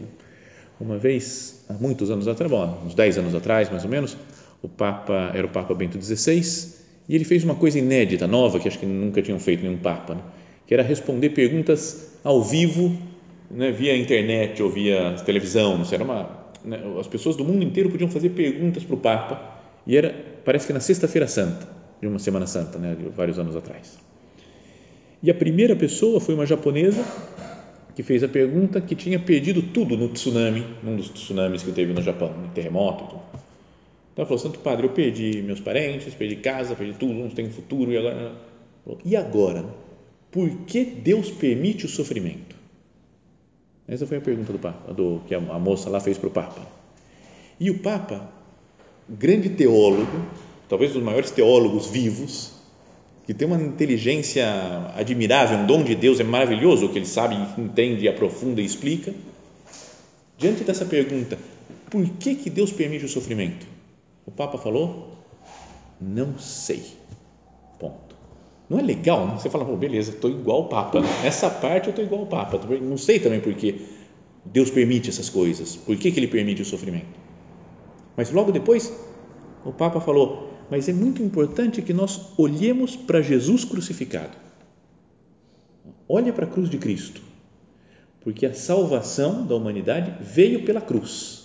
Uma 0.79 0.97
vez, 0.97 1.65
há 1.67 1.73
muitos 1.73 2.09
anos 2.09 2.29
atrás, 2.29 2.49
bom, 2.49 2.83
uns 2.85 2.95
10 2.95 3.17
anos 3.17 3.35
atrás, 3.35 3.69
mais 3.69 3.83
ou 3.83 3.89
menos, 3.89 4.15
o 4.61 4.69
Papa 4.69 5.31
era 5.33 5.45
o 5.45 5.49
Papa 5.49 5.75
Bento 5.75 6.01
XVI 6.01 6.82
e 7.07 7.15
ele 7.15 7.23
fez 7.23 7.43
uma 7.43 7.55
coisa 7.55 7.79
inédita, 7.79 8.27
nova, 8.27 8.59
que 8.59 8.67
acho 8.67 8.79
que 8.79 8.85
nunca 8.85 9.21
tinham 9.21 9.39
feito 9.39 9.63
nenhum 9.63 9.77
Papa, 9.77 10.15
né? 10.15 10.21
que 10.65 10.73
era 10.73 10.83
responder 10.83 11.29
perguntas 11.29 12.17
ao 12.23 12.41
vivo, 12.41 12.97
né, 13.51 13.71
via 13.71 13.95
internet 13.95 14.61
ou 14.63 14.69
via 14.69 15.13
televisão. 15.25 15.77
Não 15.77 15.85
sei, 15.85 15.97
era 15.97 16.03
uma, 16.03 16.29
né, 16.63 16.79
as 16.99 17.07
pessoas 17.07 17.35
do 17.35 17.43
mundo 17.43 17.63
inteiro 17.63 17.89
podiam 17.89 18.09
fazer 18.09 18.29
perguntas 18.29 18.83
para 18.83 18.95
o 18.95 18.97
Papa 18.97 19.59
e 19.85 19.97
era, 19.97 20.15
parece 20.45 20.65
que 20.65 20.73
na 20.73 20.79
Sexta-feira 20.79 21.27
Santa, 21.27 21.67
de 22.01 22.07
uma 22.07 22.19
Semana 22.19 22.47
Santa, 22.47 22.79
né, 22.79 22.95
de 22.95 23.09
vários 23.09 23.37
anos 23.37 23.55
atrás. 23.55 23.99
E 25.21 25.29
a 25.29 25.33
primeira 25.33 25.75
pessoa 25.75 26.19
foi 26.19 26.35
uma 26.35 26.45
japonesa 26.45 27.03
que 27.95 28.03
fez 28.03 28.23
a 28.23 28.27
pergunta 28.27 28.81
que 28.81 28.95
tinha 28.95 29.19
perdido 29.19 29.61
tudo 29.61 29.95
no 29.95 30.09
tsunami, 30.09 30.65
num 30.81 30.95
dos 30.95 31.09
tsunamis 31.09 31.61
que 31.61 31.71
teve 31.71 31.93
no 31.93 32.01
Japão, 32.01 32.33
terremoto 32.53 33.05
tudo. 33.05 33.32
Então 34.13 34.21
ela 34.21 34.25
falou, 34.27 34.37
Santo 34.37 34.59
Padre, 34.59 34.85
eu 34.85 34.91
perdi 34.91 35.41
meus 35.41 35.59
parentes, 35.59 36.13
perdi 36.13 36.35
casa, 36.35 36.75
perdi 36.75 36.93
tudo, 36.93 37.13
não 37.13 37.29
tenho 37.29 37.49
futuro, 37.51 37.91
e 37.91 37.97
agora... 37.97 38.35
E 39.03 39.15
agora? 39.15 39.65
Por 40.31 40.49
que 40.65 40.83
Deus 40.85 41.31
permite 41.31 41.85
o 41.85 41.89
sofrimento? 41.89 42.55
Essa 43.87 44.05
foi 44.05 44.17
a 44.17 44.21
pergunta 44.21 44.53
do 44.53 44.59
Papa, 44.59 44.93
do, 44.93 45.21
que 45.27 45.33
a, 45.33 45.37
a 45.37 45.59
moça 45.59 45.89
lá 45.89 45.99
fez 45.99 46.17
para 46.17 46.27
o 46.27 46.31
Papa. 46.31 46.61
E 47.59 47.71
o 47.71 47.79
Papa, 47.79 48.29
grande 49.09 49.49
teólogo, 49.49 50.25
talvez 50.69 50.91
um 50.91 50.95
dos 50.95 51.03
maiores 51.03 51.31
teólogos 51.31 51.87
vivos, 51.87 52.53
que 53.25 53.33
tem 53.33 53.47
uma 53.47 53.61
inteligência 53.61 54.45
admirável, 54.95 55.57
um 55.57 55.65
dom 55.65 55.83
de 55.83 55.95
Deus, 55.95 56.19
é 56.19 56.23
maravilhoso 56.23 56.85
o 56.85 56.89
que 56.89 56.99
ele 56.99 57.05
sabe, 57.05 57.35
entende, 57.57 58.07
aprofunda 58.07 58.61
e 58.61 58.65
explica. 58.65 59.13
Diante 60.37 60.63
dessa 60.63 60.85
pergunta, 60.85 61.37
por 61.89 62.07
que, 62.19 62.35
que 62.35 62.49
Deus 62.49 62.71
permite 62.71 63.05
o 63.05 63.09
sofrimento? 63.09 63.72
O 64.25 64.31
Papa 64.31 64.57
falou: 64.57 65.17
não 65.99 66.37
sei. 66.37 66.83
Ponto. 67.79 68.15
Não 68.69 68.79
é 68.79 68.81
legal? 68.81 69.27
Né? 69.27 69.37
Você 69.37 69.49
fala, 69.49 69.65
Pô, 69.65 69.75
beleza, 69.75 70.11
estou 70.11 70.29
igual 70.29 70.61
o 70.61 70.67
Papa. 70.67 71.01
Nessa 71.21 71.49
parte 71.49 71.87
eu 71.87 71.89
estou 71.91 72.03
igual 72.03 72.23
o 72.23 72.27
Papa. 72.27 72.59
Não 72.81 72.97
sei 72.97 73.19
também 73.19 73.39
por 73.39 73.53
que 73.53 73.85
Deus 74.45 74.69
permite 74.69 75.09
essas 75.09 75.29
coisas. 75.29 75.75
Por 75.75 75.95
que, 75.97 76.11
que 76.11 76.19
ele 76.19 76.27
permite 76.27 76.61
o 76.61 76.65
sofrimento? 76.65 77.19
Mas 78.15 78.31
logo 78.31 78.51
depois, 78.51 78.91
o 79.65 79.71
Papa 79.71 79.99
falou: 79.99 80.49
mas 80.69 80.89
é 80.89 80.93
muito 80.93 81.21
importante 81.21 81.81
que 81.81 81.93
nós 81.93 82.19
olhemos 82.37 82.95
para 82.95 83.21
Jesus 83.21 83.63
crucificado. 83.63 84.37
Olha 86.07 86.33
para 86.33 86.45
a 86.45 86.49
cruz 86.49 86.69
de 86.69 86.77
Cristo, 86.77 87.21
porque 88.21 88.45
a 88.45 88.53
salvação 88.53 89.45
da 89.45 89.55
humanidade 89.55 90.15
veio 90.21 90.63
pela 90.65 90.81
cruz, 90.81 91.42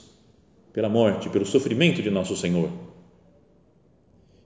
pela 0.79 0.89
morte, 0.89 1.29
pelo 1.29 1.45
sofrimento 1.45 2.01
de 2.01 2.09
nosso 2.09 2.37
Senhor. 2.37 2.71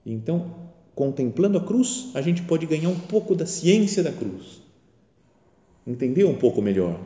Então, 0.06 0.70
contemplando 0.94 1.58
a 1.58 1.60
cruz, 1.60 2.08
a 2.14 2.22
gente 2.22 2.40
pode 2.40 2.64
ganhar 2.64 2.88
um 2.88 2.98
pouco 2.98 3.34
da 3.34 3.44
ciência 3.44 4.02
da 4.02 4.10
cruz, 4.10 4.62
entender 5.86 6.24
um 6.24 6.34
pouco 6.34 6.62
melhor. 6.62 6.98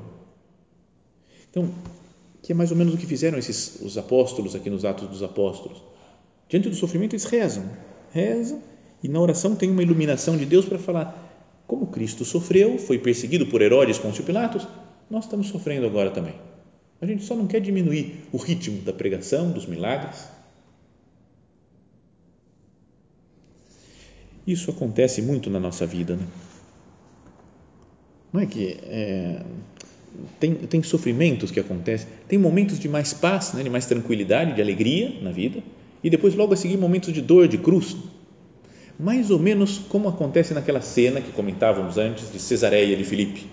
Então, 1.50 1.68
que 2.40 2.52
é 2.52 2.54
mais 2.54 2.70
ou 2.70 2.76
menos 2.76 2.94
o 2.94 2.96
que 2.96 3.04
fizeram 3.04 3.36
esses 3.36 3.80
os 3.80 3.98
apóstolos 3.98 4.54
aqui 4.54 4.70
nos 4.70 4.84
Atos 4.84 5.08
dos 5.08 5.24
Apóstolos 5.24 5.82
Diante 6.48 6.68
do 6.68 6.76
sofrimento, 6.76 7.14
eles 7.14 7.24
rezam, 7.24 7.68
rezam, 8.12 8.62
e 9.02 9.08
na 9.08 9.18
oração 9.18 9.56
tem 9.56 9.68
uma 9.68 9.82
iluminação 9.82 10.36
de 10.36 10.46
Deus 10.46 10.66
para 10.66 10.78
falar: 10.78 11.64
como 11.66 11.88
Cristo 11.88 12.24
sofreu, 12.24 12.78
foi 12.78 13.00
perseguido 13.00 13.46
por 13.46 13.60
Herodes, 13.60 13.98
Pôncio 13.98 14.22
Pilatos, 14.22 14.68
nós 15.10 15.24
estamos 15.24 15.48
sofrendo 15.48 15.84
agora 15.84 16.12
também. 16.12 16.36
A 17.00 17.06
gente 17.06 17.24
só 17.24 17.34
não 17.34 17.46
quer 17.46 17.60
diminuir 17.60 18.22
o 18.32 18.36
ritmo 18.36 18.80
da 18.82 18.92
pregação, 18.92 19.52
dos 19.52 19.66
milagres. 19.66 20.28
Isso 24.46 24.70
acontece 24.70 25.20
muito 25.20 25.50
na 25.50 25.60
nossa 25.60 25.86
vida, 25.86 26.16
né? 26.16 26.26
Não 28.32 28.40
é 28.40 28.46
que 28.46 28.78
é, 28.82 29.42
tem, 30.38 30.54
tem 30.54 30.82
sofrimentos 30.82 31.50
que 31.50 31.60
acontecem, 31.60 32.08
tem 32.28 32.38
momentos 32.38 32.78
de 32.78 32.88
mais 32.88 33.12
paz, 33.12 33.52
né, 33.52 33.62
de 33.62 33.70
mais 33.70 33.86
tranquilidade, 33.86 34.54
de 34.54 34.62
alegria 34.62 35.20
na 35.22 35.30
vida, 35.30 35.62
e 36.02 36.10
depois 36.10 36.34
logo 36.34 36.52
a 36.52 36.56
seguir 36.56 36.76
momentos 36.76 37.12
de 37.12 37.20
dor, 37.20 37.48
de 37.48 37.58
cruz. 37.58 37.96
Mais 38.98 39.30
ou 39.30 39.38
menos 39.38 39.78
como 39.78 40.08
acontece 40.08 40.54
naquela 40.54 40.80
cena 40.80 41.20
que 41.20 41.32
comentávamos 41.32 41.98
antes 41.98 42.32
de 42.32 42.38
Cesareia 42.38 42.96
de 42.96 43.04
Filipe. 43.04 43.46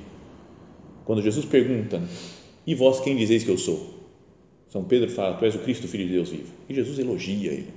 Quando 1.05 1.21
Jesus 1.21 1.45
pergunta: 1.45 2.01
"E 2.65 2.75
vós 2.75 2.99
quem 2.99 3.15
dizeis 3.15 3.43
que 3.43 3.49
eu 3.49 3.57
sou?" 3.57 3.93
São 4.69 4.83
Pedro 4.83 5.09
fala: 5.09 5.35
"Tu 5.35 5.45
és 5.45 5.55
o 5.55 5.59
Cristo, 5.59 5.87
filho 5.87 6.05
de 6.05 6.13
Deus 6.13 6.29
vivo." 6.29 6.51
E 6.69 6.73
Jesus 6.73 6.97
elogia 6.99 7.51
ele. 7.51 7.73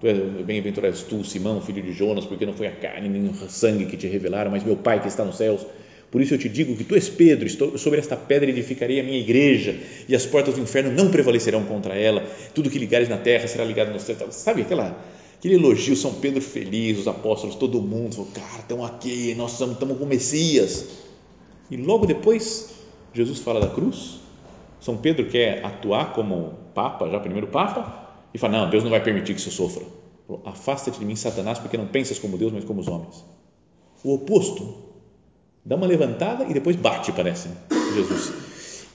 Tu 0.00 0.06
és 0.08 0.44
bem-aventurado 0.44 0.96
tu, 1.08 1.24
Simão, 1.24 1.60
filho 1.60 1.82
de 1.82 1.92
Jonas, 1.92 2.26
porque 2.26 2.44
não 2.44 2.52
foi 2.52 2.66
a 2.66 2.72
carne 2.72 3.08
nem 3.08 3.28
o 3.28 3.34
sangue 3.48 3.86
que 3.86 3.96
te 3.96 4.06
revelaram, 4.06 4.50
mas 4.50 4.62
meu 4.62 4.76
Pai 4.76 5.00
que 5.00 5.08
está 5.08 5.24
nos 5.24 5.36
céus. 5.36 5.66
Por 6.10 6.20
isso 6.20 6.34
eu 6.34 6.38
te 6.38 6.48
digo 6.48 6.76
que 6.76 6.84
tu 6.84 6.94
és 6.94 7.08
Pedro, 7.08 7.46
estou, 7.46 7.76
sobre 7.76 7.98
esta 7.98 8.16
pedra 8.16 8.48
edificarei 8.48 9.00
a 9.00 9.02
minha 9.02 9.18
igreja 9.18 9.76
e 10.08 10.14
as 10.14 10.24
portas 10.24 10.54
do 10.54 10.60
inferno 10.60 10.92
não 10.92 11.10
prevalecerão 11.10 11.64
contra 11.64 11.94
ela. 11.94 12.24
Tudo 12.54 12.70
que 12.70 12.78
ligares 12.78 13.08
na 13.08 13.16
terra 13.16 13.48
será 13.48 13.64
ligado 13.64 13.92
no 13.92 13.98
céu. 13.98 14.16
Sabe 14.30 14.62
aquela, 14.62 15.04
aquele 15.36 15.54
elogio, 15.54 15.96
São 15.96 16.14
Pedro 16.14 16.40
feliz, 16.40 16.98
os 16.98 17.08
apóstolos, 17.08 17.56
todo 17.56 17.82
mundo, 17.82 18.14
falou, 18.14 18.30
cara, 18.32 18.60
estão 18.60 18.84
aqui, 18.84 19.34
nós 19.34 19.52
estamos, 19.52 19.74
estamos 19.74 19.98
com 19.98 20.04
o 20.04 20.06
Messias. 20.06 20.86
E 21.70 21.76
logo 21.76 22.06
depois, 22.06 22.75
Jesus 23.16 23.38
fala 23.38 23.60
da 23.60 23.68
cruz. 23.68 24.20
São 24.78 24.98
Pedro 24.98 25.26
quer 25.26 25.64
atuar 25.64 26.12
como 26.12 26.52
Papa, 26.74 27.08
já 27.08 27.18
primeiro 27.18 27.46
Papa, 27.46 28.10
e 28.34 28.38
fala: 28.38 28.58
Não, 28.58 28.70
Deus 28.70 28.84
não 28.84 28.90
vai 28.90 29.02
permitir 29.02 29.32
que 29.32 29.40
isso 29.40 29.50
sofra. 29.50 29.82
Afasta-te 30.44 30.98
de 30.98 31.04
mim, 31.04 31.16
Satanás, 31.16 31.58
porque 31.58 31.78
não 31.78 31.86
pensas 31.86 32.18
como 32.18 32.36
Deus, 32.36 32.52
mas 32.52 32.64
como 32.64 32.80
os 32.80 32.88
homens. 32.88 33.24
O 34.04 34.14
oposto 34.14 34.74
dá 35.64 35.76
uma 35.76 35.86
levantada 35.86 36.44
e 36.44 36.52
depois 36.52 36.76
bate, 36.76 37.10
parece, 37.12 37.48
Jesus. 37.94 38.32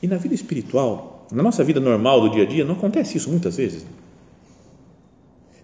E 0.04 0.08
na 0.08 0.18
vida 0.18 0.36
espiritual, 0.36 1.25
na 1.32 1.42
nossa 1.42 1.63
vida 1.63 1.80
normal 1.80 2.22
do 2.22 2.30
dia 2.30 2.44
a 2.44 2.46
dia, 2.46 2.63
não 2.63 2.75
acontece 2.75 3.18
isso 3.18 3.30
muitas 3.30 3.58
vezes. 3.58 3.86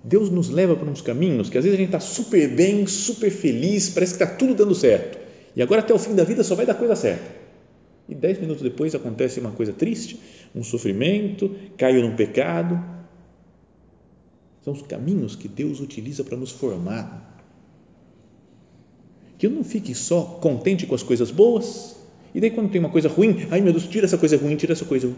Deus 0.03 0.31
nos 0.31 0.49
leva 0.49 0.75
para 0.75 0.89
uns 0.89 1.01
caminhos 1.01 1.49
que 1.49 1.57
às 1.57 1.63
vezes 1.63 1.77
a 1.77 1.81
gente 1.81 1.93
está 1.93 1.99
super 1.99 2.47
bem, 2.55 2.87
super 2.87 3.29
feliz, 3.29 3.89
parece 3.89 4.17
que 4.17 4.23
está 4.23 4.35
tudo 4.35 4.55
dando 4.55 4.73
certo. 4.73 5.19
E 5.55 5.61
agora 5.61 5.81
até 5.81 5.93
o 5.93 5.99
fim 5.99 6.15
da 6.15 6.23
vida 6.23 6.43
só 6.43 6.55
vai 6.55 6.65
dar 6.65 6.75
coisa 6.75 6.95
certa. 6.95 7.36
E 8.07 8.15
dez 8.15 8.39
minutos 8.39 8.63
depois 8.63 8.95
acontece 8.95 9.39
uma 9.39 9.51
coisa 9.51 9.73
triste, 9.73 10.19
um 10.55 10.63
sofrimento, 10.63 11.53
caio 11.77 12.01
num 12.01 12.15
pecado. 12.15 12.81
São 14.63 14.73
os 14.73 14.81
caminhos 14.81 15.35
que 15.35 15.47
Deus 15.47 15.79
utiliza 15.79 16.23
para 16.23 16.37
nos 16.37 16.51
formar. 16.51 17.35
Que 19.37 19.45
eu 19.45 19.51
não 19.51 19.63
fique 19.63 19.93
só 19.93 20.23
contente 20.41 20.85
com 20.85 20.95
as 20.95 21.03
coisas 21.03 21.31
boas, 21.31 21.95
e 22.33 22.39
daí 22.39 22.51
quando 22.51 22.71
tem 22.71 22.79
uma 22.79 22.89
coisa 22.89 23.09
ruim, 23.09 23.47
ai 23.51 23.61
meu 23.61 23.71
Deus, 23.71 23.87
tira 23.87 24.05
essa 24.05 24.17
coisa 24.17 24.37
ruim, 24.37 24.55
tira 24.55 24.73
essa 24.73 24.85
coisa 24.85 25.07
ruim. 25.07 25.17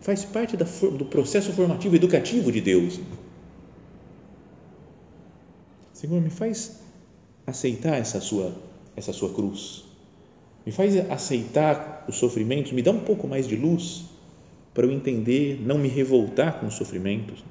Faz 0.00 0.24
parte 0.24 0.56
da, 0.56 0.64
do 0.64 1.04
processo 1.04 1.52
formativo, 1.52 1.96
educativo 1.96 2.52
de 2.52 2.60
Deus. 2.60 3.00
Senhor, 5.92 6.20
me 6.20 6.30
faz 6.30 6.78
aceitar 7.44 7.98
essa 7.98 8.20
sua, 8.20 8.54
essa 8.94 9.12
sua 9.12 9.32
cruz. 9.32 9.87
Me 10.68 10.72
faz 10.72 10.94
aceitar 11.10 12.04
os 12.06 12.16
sofrimentos, 12.16 12.72
me 12.72 12.82
dá 12.82 12.90
um 12.90 13.00
pouco 13.00 13.26
mais 13.26 13.48
de 13.48 13.56
luz 13.56 14.04
para 14.74 14.84
eu 14.84 14.92
entender, 14.92 15.58
não 15.64 15.78
me 15.78 15.88
revoltar 15.88 16.60
com 16.60 16.66
os 16.66 16.74
sofrimentos. 16.74 17.42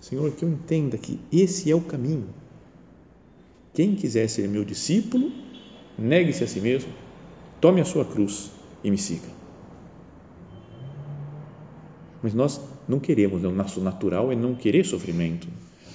Senhor, 0.00 0.30
que 0.30 0.44
eu 0.44 0.48
entenda 0.48 0.96
que 0.96 1.18
esse 1.32 1.72
é 1.72 1.74
o 1.74 1.80
caminho. 1.80 2.28
Quem 3.74 3.96
quiser 3.96 4.28
ser 4.28 4.48
meu 4.48 4.64
discípulo, 4.64 5.32
negue-se 5.98 6.44
a 6.44 6.46
si 6.46 6.60
mesmo, 6.60 6.92
tome 7.60 7.80
a 7.80 7.84
sua 7.84 8.04
cruz 8.04 8.52
e 8.84 8.92
me 8.92 8.98
siga. 8.98 9.26
Mas 12.22 12.32
nós 12.32 12.60
não 12.86 13.00
queremos, 13.00 13.42
né? 13.42 13.48
o 13.48 13.52
nosso 13.52 13.80
natural 13.80 14.30
é 14.30 14.36
não 14.36 14.54
querer 14.54 14.86
sofrimento, 14.86 15.48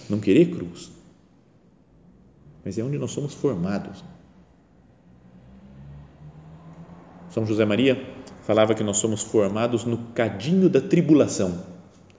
não 0.10 0.20
querer 0.20 0.54
cruz. 0.54 0.92
Mas 2.66 2.78
é 2.78 2.84
onde 2.84 2.98
nós 2.98 3.12
somos 3.12 3.34
formados. 3.34 4.04
São 7.38 7.46
José 7.46 7.66
Maria 7.66 8.02
falava 8.48 8.74
que 8.74 8.84
nós 8.84 8.98
somos 8.98 9.22
formados 9.22 9.86
no 9.86 9.96
cadinho 10.16 10.68
da 10.68 10.82
tribulação. 10.82 11.64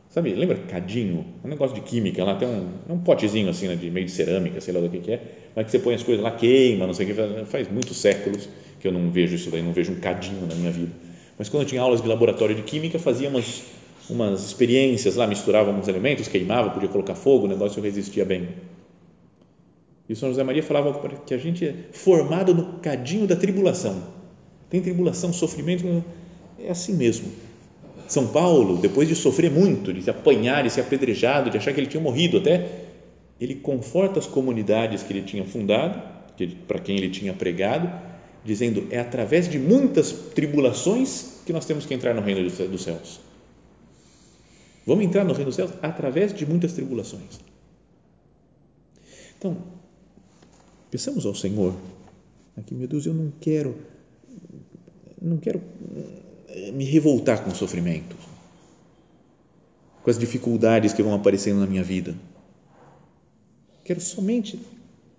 Sabe, 0.09 0.33
lembra 0.33 0.59
cadinho? 0.59 1.27
Um 1.45 1.49
negócio 1.49 1.75
de 1.75 1.81
química, 1.81 2.23
lá 2.23 2.37
tem 2.37 2.47
um, 2.47 2.69
um 2.89 2.99
potezinho 3.01 3.51
assim, 3.51 3.67
né, 3.67 3.75
de 3.75 3.91
meio 3.91 4.07
de 4.07 4.13
cerâmica, 4.13 4.61
sei 4.61 4.73
lá 4.73 4.79
do 4.81 4.89
que, 4.89 5.01
que 5.01 5.11
é, 5.11 5.23
mas 5.57 5.67
que 5.67 5.73
você 5.73 5.81
põe 5.81 5.97
as 5.97 6.05
coisas 6.05 6.23
lá, 6.23 6.31
queima, 6.31 6.87
não 6.87 6.95
sei 6.95 7.11
o 7.11 7.13
que, 7.13 7.47
faz 7.47 7.69
muitos 7.69 7.97
séculos 7.97 8.49
que 8.79 8.87
eu 8.87 8.93
não 8.93 9.11
vejo 9.11 9.35
isso 9.35 9.51
daí, 9.51 9.61
não 9.61 9.73
vejo 9.73 9.91
um 9.91 9.97
cadinho 9.97 10.47
na 10.47 10.55
minha 10.55 10.71
vida. 10.71 10.93
Mas 11.37 11.49
quando 11.49 11.65
eu 11.65 11.69
tinha 11.69 11.83
aulas 11.83 12.01
de 12.01 12.07
laboratório 12.07 12.55
de 12.55 12.63
química, 12.63 12.97
fazia 13.01 13.29
umas, 13.29 14.45
experiências 14.47 15.17
lá, 15.17 15.27
misturava 15.27 15.71
alguns 15.71 15.89
elementos, 15.89 16.29
queimava, 16.29 16.71
podia 16.71 16.89
colocar 16.89 17.17
fogo, 17.17 17.47
o 17.47 17.49
negócio 17.49 17.83
resistia 17.83 18.25
bem. 18.25 18.51
E 20.09 20.13
o 20.13 20.17
São 20.17 20.29
José 20.29 20.45
Maria 20.45 20.63
falava 20.63 20.97
que 21.27 21.35
a 21.35 21.39
gente 21.39 21.67
é 21.67 21.75
formado 21.91 22.55
no 22.55 22.75
cadinho 22.75 23.27
da 23.27 23.35
tribulação. 23.35 24.17
Tem 24.71 24.81
tribulação, 24.81 25.33
sofrimento, 25.33 26.05
é 26.59 26.71
assim 26.71 26.95
mesmo. 26.95 27.31
São 28.07 28.27
Paulo, 28.29 28.79
depois 28.79 29.09
de 29.09 29.15
sofrer 29.15 29.51
muito, 29.51 29.93
de 29.93 30.03
se 30.03 30.11
apanhar, 30.11 30.63
de 30.63 30.71
ser 30.71 30.83
apedrejado, 30.83 31.51
de 31.51 31.57
achar 31.57 31.73
que 31.73 31.81
ele 31.81 31.87
tinha 31.87 32.03
morrido 32.03 32.39
até, 32.39 32.85
ele 33.41 33.55
conforta 33.55 34.19
as 34.19 34.27
comunidades 34.27 35.03
que 35.03 35.13
ele 35.13 35.23
tinha 35.23 35.45
fundado, 35.45 36.01
que, 36.37 36.47
para 36.47 36.79
quem 36.79 36.97
ele 36.97 37.11
tinha 37.11 37.33
pregado, 37.33 37.91
dizendo: 38.45 38.87
é 38.91 38.99
através 38.99 39.49
de 39.49 39.59
muitas 39.59 40.11
tribulações 40.13 41.41
que 41.45 41.53
nós 41.53 41.67
temos 41.67 41.87
que 41.87 41.95
entrar 41.95 42.15
no 42.15 42.23
reino 42.23 42.43
dos 42.49 42.83
céus. 42.83 43.21
Vamos 44.87 45.05
entrar 45.05 45.25
no 45.25 45.33
reino 45.33 45.47
dos 45.47 45.57
céus 45.57 45.71
através 45.83 46.33
de 46.33 46.47
muitas 46.47 46.73
tribulações. 46.73 47.41
Então, 49.37 49.59
Peçamos 50.91 51.27
ao 51.27 51.35
Senhor, 51.35 51.75
aqui, 52.57 52.75
meu 52.75 52.89
Deus, 52.89 53.05
eu 53.05 53.13
não 53.13 53.31
quero, 53.41 53.77
não 55.21 55.37
quero 55.37 55.61
eh, 56.49 56.73
me 56.73 56.85
revoltar 56.85 57.43
com 57.43 57.51
o 57.51 57.55
sofrimento, 57.55 58.17
com 60.03 60.11
as 60.11 60.19
dificuldades 60.19 60.93
que 60.93 61.03
vão 61.03 61.15
aparecendo 61.15 61.61
na 61.61 61.67
minha 61.67 61.83
vida. 61.83 62.15
Quero 63.85 64.01
somente 64.01 64.61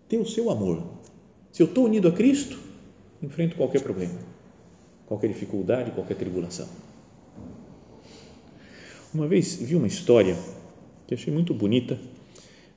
ter 0.08 0.18
o 0.18 0.26
seu 0.26 0.50
amor. 0.50 0.84
Se 1.52 1.62
eu 1.62 1.68
estou 1.68 1.86
unido 1.86 2.08
a 2.08 2.12
Cristo, 2.12 2.60
enfrento 3.22 3.56
qualquer 3.56 3.82
problema, 3.82 4.20
qualquer 5.06 5.28
dificuldade, 5.28 5.92
qualquer 5.92 6.16
tribulação. 6.16 6.68
Uma 9.14 9.28
vez 9.28 9.56
vi 9.56 9.76
uma 9.76 9.88
história 9.88 10.38
que 11.08 11.16
achei 11.16 11.34
muito 11.34 11.54
bonita 11.54 12.00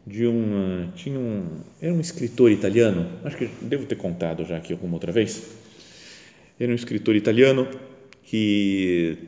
de 0.06 0.26
um 0.26 0.90
tinha 0.96 1.18
um 1.18 1.60
era 1.80 1.92
um 1.92 2.00
escritor 2.00 2.50
italiano 2.50 3.08
acho 3.22 3.36
que 3.36 3.46
devo 3.60 3.86
ter 3.86 3.94
contado 3.94 4.44
já 4.44 4.56
aqui 4.56 4.72
alguma 4.72 4.94
outra 4.94 5.12
vez 5.12 5.42
era 6.62 6.72
um 6.72 6.76
escritor 6.76 7.16
italiano 7.16 7.66
que 8.22 9.18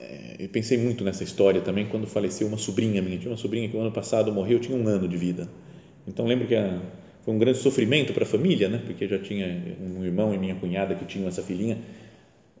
é, 0.00 0.36
eu 0.40 0.48
pensei 0.48 0.76
muito 0.76 1.04
nessa 1.04 1.22
história 1.22 1.60
também 1.60 1.86
quando 1.86 2.06
faleceu 2.06 2.48
uma 2.48 2.58
sobrinha 2.58 3.00
minha. 3.00 3.18
Tinha 3.18 3.30
uma 3.30 3.36
sobrinha 3.36 3.68
que 3.68 3.76
o 3.76 3.80
ano 3.80 3.92
passado 3.92 4.32
morreu 4.32 4.58
tinha 4.58 4.76
um 4.76 4.86
ano 4.88 5.06
de 5.06 5.16
vida. 5.16 5.48
Então 6.06 6.26
lembro 6.26 6.48
que 6.48 6.56
a, 6.56 6.80
foi 7.24 7.32
um 7.32 7.38
grande 7.38 7.58
sofrimento 7.58 8.12
para 8.12 8.24
a 8.24 8.26
família 8.26 8.68
né? 8.68 8.82
Porque 8.84 9.06
já 9.06 9.18
tinha 9.18 9.46
um 9.80 10.04
irmão 10.04 10.34
e 10.34 10.38
minha 10.38 10.56
cunhada 10.56 10.94
que 10.94 11.04
tinham 11.04 11.28
essa 11.28 11.42
filhinha. 11.42 11.78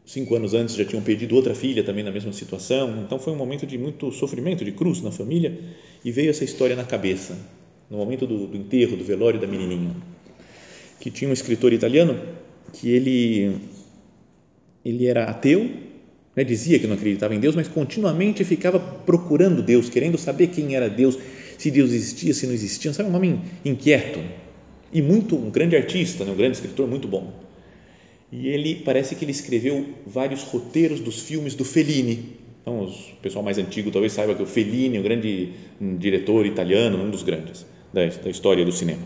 Cinco 0.04 0.34
anos 0.34 0.54
antes 0.54 0.74
já 0.74 0.84
tinham 0.84 1.02
perdido 1.02 1.34
outra 1.34 1.54
filha 1.54 1.82
também 1.82 2.02
na 2.02 2.10
mesma 2.10 2.32
situação, 2.32 3.04
então 3.04 3.20
foi 3.20 3.32
um 3.32 3.36
momento 3.36 3.64
de 3.64 3.78
muito 3.78 4.10
sofrimento, 4.10 4.64
de 4.64 4.72
cruz 4.72 5.00
na 5.00 5.12
família, 5.12 5.56
e 6.04 6.10
veio 6.10 6.28
essa 6.28 6.42
história 6.42 6.74
na 6.74 6.82
cabeça, 6.82 7.38
no 7.88 7.98
momento 7.98 8.26
do, 8.26 8.48
do 8.48 8.56
enterro, 8.56 8.96
do 8.96 9.04
velório 9.04 9.38
da 9.38 9.46
menininha, 9.46 9.94
que 10.98 11.08
tinha 11.08 11.30
um 11.30 11.32
escritor 11.32 11.72
italiano 11.72 12.18
que 12.72 12.90
ele, 12.90 13.56
ele 14.84 15.06
era 15.06 15.24
ateu, 15.24 15.70
né, 16.34 16.44
dizia 16.44 16.78
que 16.78 16.86
não 16.86 16.94
acreditava 16.94 17.34
em 17.34 17.40
Deus, 17.40 17.54
mas 17.54 17.68
continuamente 17.68 18.44
ficava 18.44 18.78
procurando 18.78 19.62
Deus, 19.62 19.88
querendo 19.88 20.16
saber 20.16 20.48
quem 20.48 20.74
era 20.74 20.88
Deus, 20.88 21.18
se 21.58 21.70
Deus 21.70 21.90
existia, 21.90 22.32
se 22.32 22.46
não 22.46 22.54
existia, 22.54 22.92
sabe, 22.92 23.10
um 23.10 23.16
homem 23.16 23.40
inquieto, 23.64 24.20
e 24.92 25.00
muito, 25.00 25.36
um 25.36 25.50
grande 25.50 25.76
artista, 25.76 26.24
né, 26.24 26.32
um 26.32 26.36
grande 26.36 26.56
escritor 26.56 26.88
muito 26.88 27.08
bom 27.08 27.32
e 28.32 28.48
ele 28.48 28.76
parece 28.76 29.14
que 29.14 29.26
ele 29.26 29.30
escreveu 29.30 29.86
vários 30.06 30.42
roteiros 30.44 31.00
dos 31.00 31.20
filmes 31.20 31.54
do 31.54 31.66
Fellini. 31.66 32.40
Então, 32.62 32.86
o 32.86 33.16
pessoal 33.20 33.44
mais 33.44 33.58
antigo 33.58 33.90
talvez 33.90 34.12
saiba 34.14 34.34
que 34.34 34.42
o 34.42 34.46
Fellini, 34.46 34.98
o 34.98 35.02
grande 35.02 35.50
diretor 35.98 36.46
italiano, 36.46 37.04
um 37.04 37.10
dos 37.10 37.22
grandes 37.22 37.66
da, 37.92 38.06
da 38.06 38.30
história 38.30 38.64
do 38.64 38.72
cinema. 38.72 39.02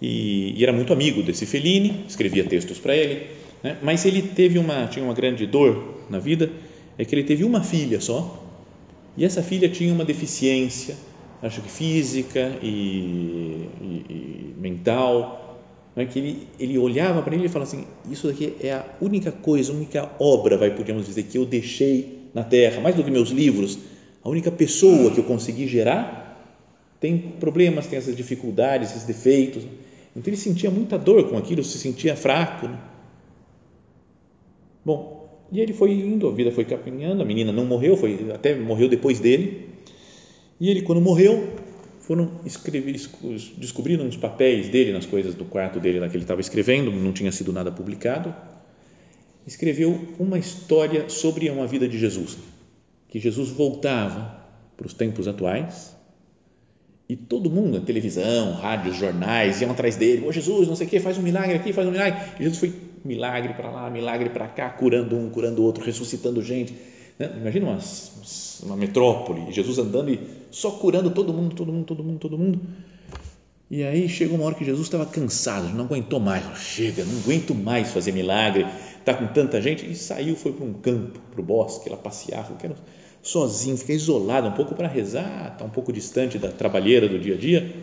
E, 0.00 0.54
e, 0.56 0.62
era 0.62 0.72
muito 0.72 0.92
amigo 0.92 1.22
desse 1.22 1.46
Fellini, 1.46 2.04
escrevia 2.08 2.44
textos 2.44 2.78
para 2.78 2.94
ele, 2.94 3.28
né? 3.62 3.78
mas 3.82 4.04
ele 4.04 4.22
teve 4.22 4.58
uma 4.58 4.86
tinha 4.86 5.04
uma 5.04 5.14
grande 5.14 5.46
dor 5.46 6.02
na 6.10 6.18
vida, 6.18 6.50
é 6.98 7.04
que 7.04 7.14
ele 7.14 7.24
teve 7.24 7.44
uma 7.44 7.62
filha 7.62 8.00
só, 8.00 8.44
e 9.16 9.24
essa 9.24 9.42
filha 9.42 9.68
tinha 9.68 9.92
uma 9.92 10.04
deficiência, 10.04 10.96
acho 11.42 11.62
que 11.62 11.70
física 11.70 12.52
e, 12.62 13.68
e, 13.80 14.04
e 14.10 14.54
mental, 14.58 15.46
não 15.96 16.02
é 16.02 16.06
que 16.06 16.18
ele, 16.18 16.46
ele 16.60 16.76
olhava 16.76 17.22
para 17.22 17.34
ele 17.34 17.46
e 17.46 17.48
falava 17.48 17.70
assim, 17.70 17.86
isso 18.10 18.26
daqui 18.26 18.54
é 18.60 18.72
a 18.72 18.84
única 19.00 19.32
coisa, 19.32 19.72
a 19.72 19.74
única 19.74 20.10
obra, 20.18 20.58
vai, 20.58 20.70
podíamos 20.70 21.06
dizer, 21.06 21.22
que 21.22 21.38
eu 21.38 21.46
deixei 21.46 22.28
na 22.34 22.44
terra, 22.44 22.82
mais 22.82 22.94
do 22.94 23.02
que 23.02 23.10
meus 23.10 23.30
livros, 23.30 23.78
a 24.22 24.28
única 24.28 24.50
pessoa 24.50 25.10
que 25.10 25.18
eu 25.18 25.24
consegui 25.24 25.66
gerar 25.66 26.25
tem 27.00 27.18
problemas, 27.18 27.86
tem 27.86 27.98
essas 27.98 28.16
dificuldades, 28.16 28.90
esses 28.90 29.04
defeitos. 29.04 29.64
Então 30.14 30.30
ele 30.32 30.36
sentia 30.36 30.70
muita 30.70 30.98
dor 30.98 31.28
com 31.28 31.36
aquilo, 31.36 31.62
se 31.62 31.78
sentia 31.78 32.16
fraco. 32.16 32.68
Né? 32.68 32.78
Bom, 34.84 35.28
e 35.52 35.60
ele 35.60 35.72
foi 35.72 35.92
indo, 35.92 36.28
a 36.28 36.32
vida 36.32 36.50
foi 36.50 36.64
caminhando, 36.64 37.22
a 37.22 37.24
menina 37.24 37.52
não 37.52 37.64
morreu, 37.64 37.96
foi 37.96 38.30
até 38.32 38.54
morreu 38.54 38.88
depois 38.88 39.20
dele. 39.20 39.68
E 40.58 40.70
ele, 40.70 40.82
quando 40.82 41.00
morreu, 41.00 41.54
foram 42.00 42.40
escrever, 42.46 42.96
descobrindo 43.58 44.02
uns 44.04 44.16
papéis 44.16 44.68
dele 44.68 44.92
nas 44.92 45.04
coisas 45.04 45.34
do 45.34 45.44
quarto 45.44 45.78
dele 45.78 46.00
lá 46.00 46.08
que 46.08 46.16
ele 46.16 46.24
estava 46.24 46.40
escrevendo, 46.40 46.90
não 46.90 47.12
tinha 47.12 47.30
sido 47.30 47.52
nada 47.52 47.70
publicado. 47.70 48.34
Escreveu 49.46 50.00
uma 50.18 50.38
história 50.38 51.08
sobre 51.08 51.50
uma 51.50 51.66
vida 51.66 51.86
de 51.86 51.98
Jesus, 51.98 52.38
que 53.08 53.20
Jesus 53.20 53.50
voltava 53.50 54.44
para 54.76 54.86
os 54.86 54.94
tempos 54.94 55.28
atuais 55.28 55.95
e 57.08 57.16
todo 57.16 57.50
mundo, 57.50 57.80
televisão, 57.80 58.54
rádios, 58.54 58.96
jornais, 58.96 59.60
iam 59.60 59.70
atrás 59.70 59.96
dele, 59.96 60.26
ô 60.26 60.32
Jesus, 60.32 60.66
não 60.66 60.74
sei 60.74 60.86
o 60.86 60.90
que, 60.90 61.00
faz 61.00 61.16
um 61.18 61.22
milagre 61.22 61.54
aqui, 61.54 61.72
faz 61.72 61.86
um 61.86 61.92
milagre. 61.92 62.20
E 62.40 62.42
Jesus 62.42 62.58
foi 62.58 62.72
milagre 63.04 63.54
para 63.54 63.70
lá, 63.70 63.88
milagre 63.88 64.30
para 64.30 64.48
cá, 64.48 64.70
curando 64.70 65.16
um, 65.16 65.30
curando 65.30 65.62
outro, 65.62 65.84
ressuscitando 65.84 66.42
gente 66.42 66.74
né? 67.18 67.32
Imagina 67.36 67.66
uma, 67.66 67.78
uma 68.64 68.76
metrópole, 68.76 69.50
Jesus 69.52 69.78
andando 69.78 70.10
e 70.10 70.20
só 70.50 70.70
curando 70.70 71.10
todo 71.10 71.32
mundo, 71.32 71.54
todo 71.54 71.72
mundo, 71.72 71.84
todo 71.84 72.04
mundo, 72.04 72.18
todo 72.18 72.38
mundo. 72.38 72.60
E 73.68 73.82
aí 73.82 74.08
chegou 74.08 74.36
uma 74.36 74.46
hora 74.46 74.54
que 74.54 74.64
Jesus 74.64 74.86
estava 74.86 75.06
cansado, 75.06 75.68
não 75.70 75.86
aguentou 75.86 76.20
mais. 76.20 76.44
Chega, 76.58 77.04
não 77.04 77.18
aguento 77.18 77.54
mais 77.54 77.90
fazer 77.90 78.12
milagre, 78.12 78.66
está 78.98 79.12
com 79.14 79.26
tanta 79.28 79.60
gente. 79.60 79.90
E 79.90 79.94
saiu, 79.94 80.36
foi 80.36 80.52
para 80.52 80.64
um 80.64 80.74
campo, 80.74 81.18
para 81.32 81.40
o 81.40 81.44
bosque, 81.44 81.90
lá 81.90 81.96
passear, 81.96 82.48
quero 82.58 82.76
sozinho, 83.26 83.76
ficar 83.76 83.92
isolado 83.92 84.48
um 84.48 84.52
pouco 84.52 84.74
para 84.74 84.86
rezar, 84.86 85.52
está 85.52 85.64
um 85.64 85.70
pouco 85.70 85.92
distante 85.92 86.38
da 86.38 86.48
trabalheira 86.48 87.08
do 87.08 87.18
dia 87.18 87.34
a 87.34 87.38
dia. 87.38 87.74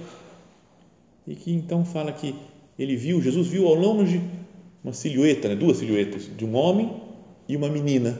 E 1.27 1.35
que 1.35 1.51
então 1.51 1.83
fala 1.83 2.11
que 2.11 2.33
ele 2.77 2.95
viu, 2.95 3.21
Jesus 3.21 3.47
viu 3.47 3.67
ao 3.67 3.75
longe 3.75 4.21
uma 4.83 4.93
silhueta, 4.93 5.47
né, 5.47 5.55
duas 5.55 5.77
silhuetas, 5.77 6.29
de 6.35 6.45
um 6.45 6.55
homem 6.55 6.91
e 7.47 7.55
uma 7.55 7.69
menina, 7.69 8.19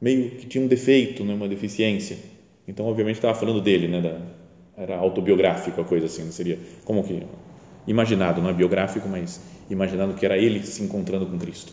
meio 0.00 0.30
que 0.30 0.46
tinha 0.46 0.62
um 0.62 0.68
defeito, 0.68 1.24
né, 1.24 1.34
uma 1.34 1.48
deficiência. 1.48 2.16
Então, 2.66 2.86
obviamente, 2.86 3.16
estava 3.16 3.34
falando 3.34 3.60
dele, 3.60 3.88
né, 3.88 4.00
da, 4.00 4.20
era 4.76 4.96
autobiográfico 4.96 5.80
a 5.80 5.84
coisa 5.84 6.06
assim, 6.06 6.30
seria 6.30 6.58
como 6.84 7.02
que 7.02 7.22
imaginado, 7.86 8.40
não 8.40 8.50
é 8.50 8.52
biográfico, 8.52 9.08
mas 9.08 9.40
imaginando 9.68 10.14
que 10.14 10.24
era 10.24 10.38
ele 10.38 10.64
se 10.64 10.82
encontrando 10.82 11.26
com 11.26 11.38
Cristo. 11.38 11.72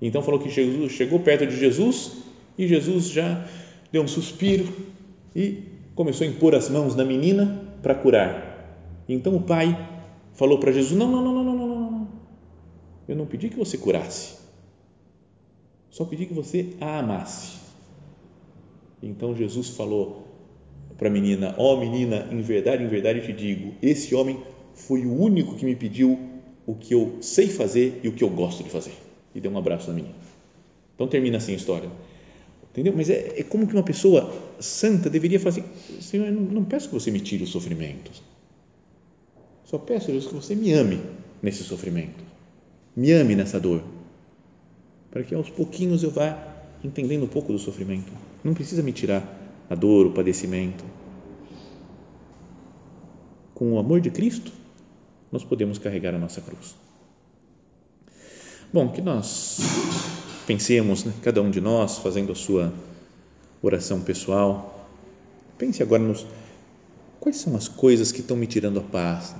Então 0.00 0.22
falou 0.22 0.40
que 0.40 0.50
Jesus 0.50 0.92
chegou 0.92 1.20
perto 1.20 1.46
de 1.46 1.56
Jesus 1.56 2.12
e 2.56 2.66
Jesus 2.66 3.08
já 3.08 3.46
deu 3.90 4.02
um 4.02 4.08
suspiro 4.08 4.66
e 5.34 5.62
começou 5.94 6.26
a 6.26 6.30
impor 6.30 6.54
as 6.54 6.68
mãos 6.68 6.94
na 6.94 7.04
menina 7.04 7.62
para 7.82 7.94
curar. 7.94 9.04
Então 9.08 9.36
o 9.36 9.42
pai 9.42 9.76
falou 10.32 10.58
para 10.58 10.72
Jesus: 10.72 10.98
não, 10.98 11.10
não, 11.10 11.22
não, 11.22 11.32
não, 11.32 11.44
não, 11.44 11.56
não, 11.56 11.90
não, 11.90 12.08
eu 13.08 13.16
não 13.16 13.26
pedi 13.26 13.48
que 13.48 13.56
você 13.56 13.76
curasse, 13.76 14.36
só 15.90 16.04
pedi 16.04 16.26
que 16.26 16.34
você 16.34 16.74
a 16.80 16.98
amasse. 16.98 17.60
Então 19.02 19.34
Jesus 19.34 19.70
falou 19.70 20.26
para 20.96 21.08
a 21.08 21.10
menina: 21.10 21.54
Ó 21.58 21.74
oh, 21.74 21.80
menina, 21.80 22.28
em 22.30 22.40
verdade, 22.40 22.84
em 22.84 22.88
verdade 22.88 23.22
te 23.22 23.32
digo, 23.32 23.74
esse 23.82 24.14
homem 24.14 24.40
foi 24.74 25.04
o 25.04 25.12
único 25.12 25.56
que 25.56 25.64
me 25.64 25.76
pediu 25.76 26.18
o 26.64 26.74
que 26.74 26.94
eu 26.94 27.18
sei 27.20 27.48
fazer 27.48 28.00
e 28.02 28.08
o 28.08 28.12
que 28.12 28.22
eu 28.22 28.30
gosto 28.30 28.62
de 28.62 28.70
fazer. 28.70 28.94
E 29.34 29.40
deu 29.40 29.50
um 29.50 29.58
abraço 29.58 29.88
na 29.88 29.94
menina. 29.94 30.14
Então 30.94 31.08
termina 31.08 31.38
assim 31.38 31.52
a 31.52 31.56
história. 31.56 31.90
Entendeu? 32.72 32.94
Mas 32.96 33.10
é, 33.10 33.40
é 33.40 33.42
como 33.42 33.66
que 33.66 33.74
uma 33.74 33.82
pessoa 33.82 34.32
santa 34.58 35.10
deveria 35.10 35.38
fazer: 35.38 35.62
Senhor, 36.00 36.26
eu 36.26 36.32
não, 36.32 36.40
não 36.40 36.64
peço 36.64 36.88
que 36.88 36.94
você 36.94 37.10
me 37.10 37.20
tire 37.20 37.44
os 37.44 37.50
sofrimentos. 37.50 38.22
Só 39.64 39.76
peço, 39.78 40.10
Deus, 40.10 40.26
que 40.26 40.34
você 40.34 40.54
me 40.54 40.72
ame 40.72 41.00
nesse 41.42 41.62
sofrimento. 41.64 42.24
Me 42.96 43.12
ame 43.12 43.36
nessa 43.36 43.60
dor. 43.60 43.82
Para 45.10 45.22
que 45.22 45.34
aos 45.34 45.50
pouquinhos 45.50 46.02
eu 46.02 46.10
vá 46.10 46.48
entendendo 46.82 47.24
um 47.24 47.28
pouco 47.28 47.52
do 47.52 47.58
sofrimento. 47.58 48.10
Não 48.42 48.54
precisa 48.54 48.82
me 48.82 48.92
tirar 48.92 49.22
a 49.68 49.74
dor, 49.74 50.06
o 50.06 50.12
padecimento. 50.12 50.84
Com 53.54 53.72
o 53.72 53.78
amor 53.78 54.00
de 54.00 54.10
Cristo, 54.10 54.50
nós 55.30 55.44
podemos 55.44 55.78
carregar 55.78 56.14
a 56.14 56.18
nossa 56.18 56.40
cruz. 56.40 56.74
Bom, 58.72 58.88
que 58.88 59.02
nós 59.02 59.58
pensemos, 60.42 61.04
né, 61.04 61.12
cada 61.22 61.40
um 61.40 61.50
de 61.50 61.60
nós, 61.60 61.98
fazendo 61.98 62.32
a 62.32 62.34
sua 62.34 62.72
oração 63.62 64.00
pessoal, 64.00 64.88
pense 65.56 65.82
agora 65.82 66.02
nos 66.02 66.26
quais 67.20 67.36
são 67.36 67.54
as 67.56 67.68
coisas 67.68 68.10
que 68.10 68.20
estão 68.20 68.36
me 68.36 68.46
tirando 68.46 68.80
a 68.80 68.82
paz 68.82 69.34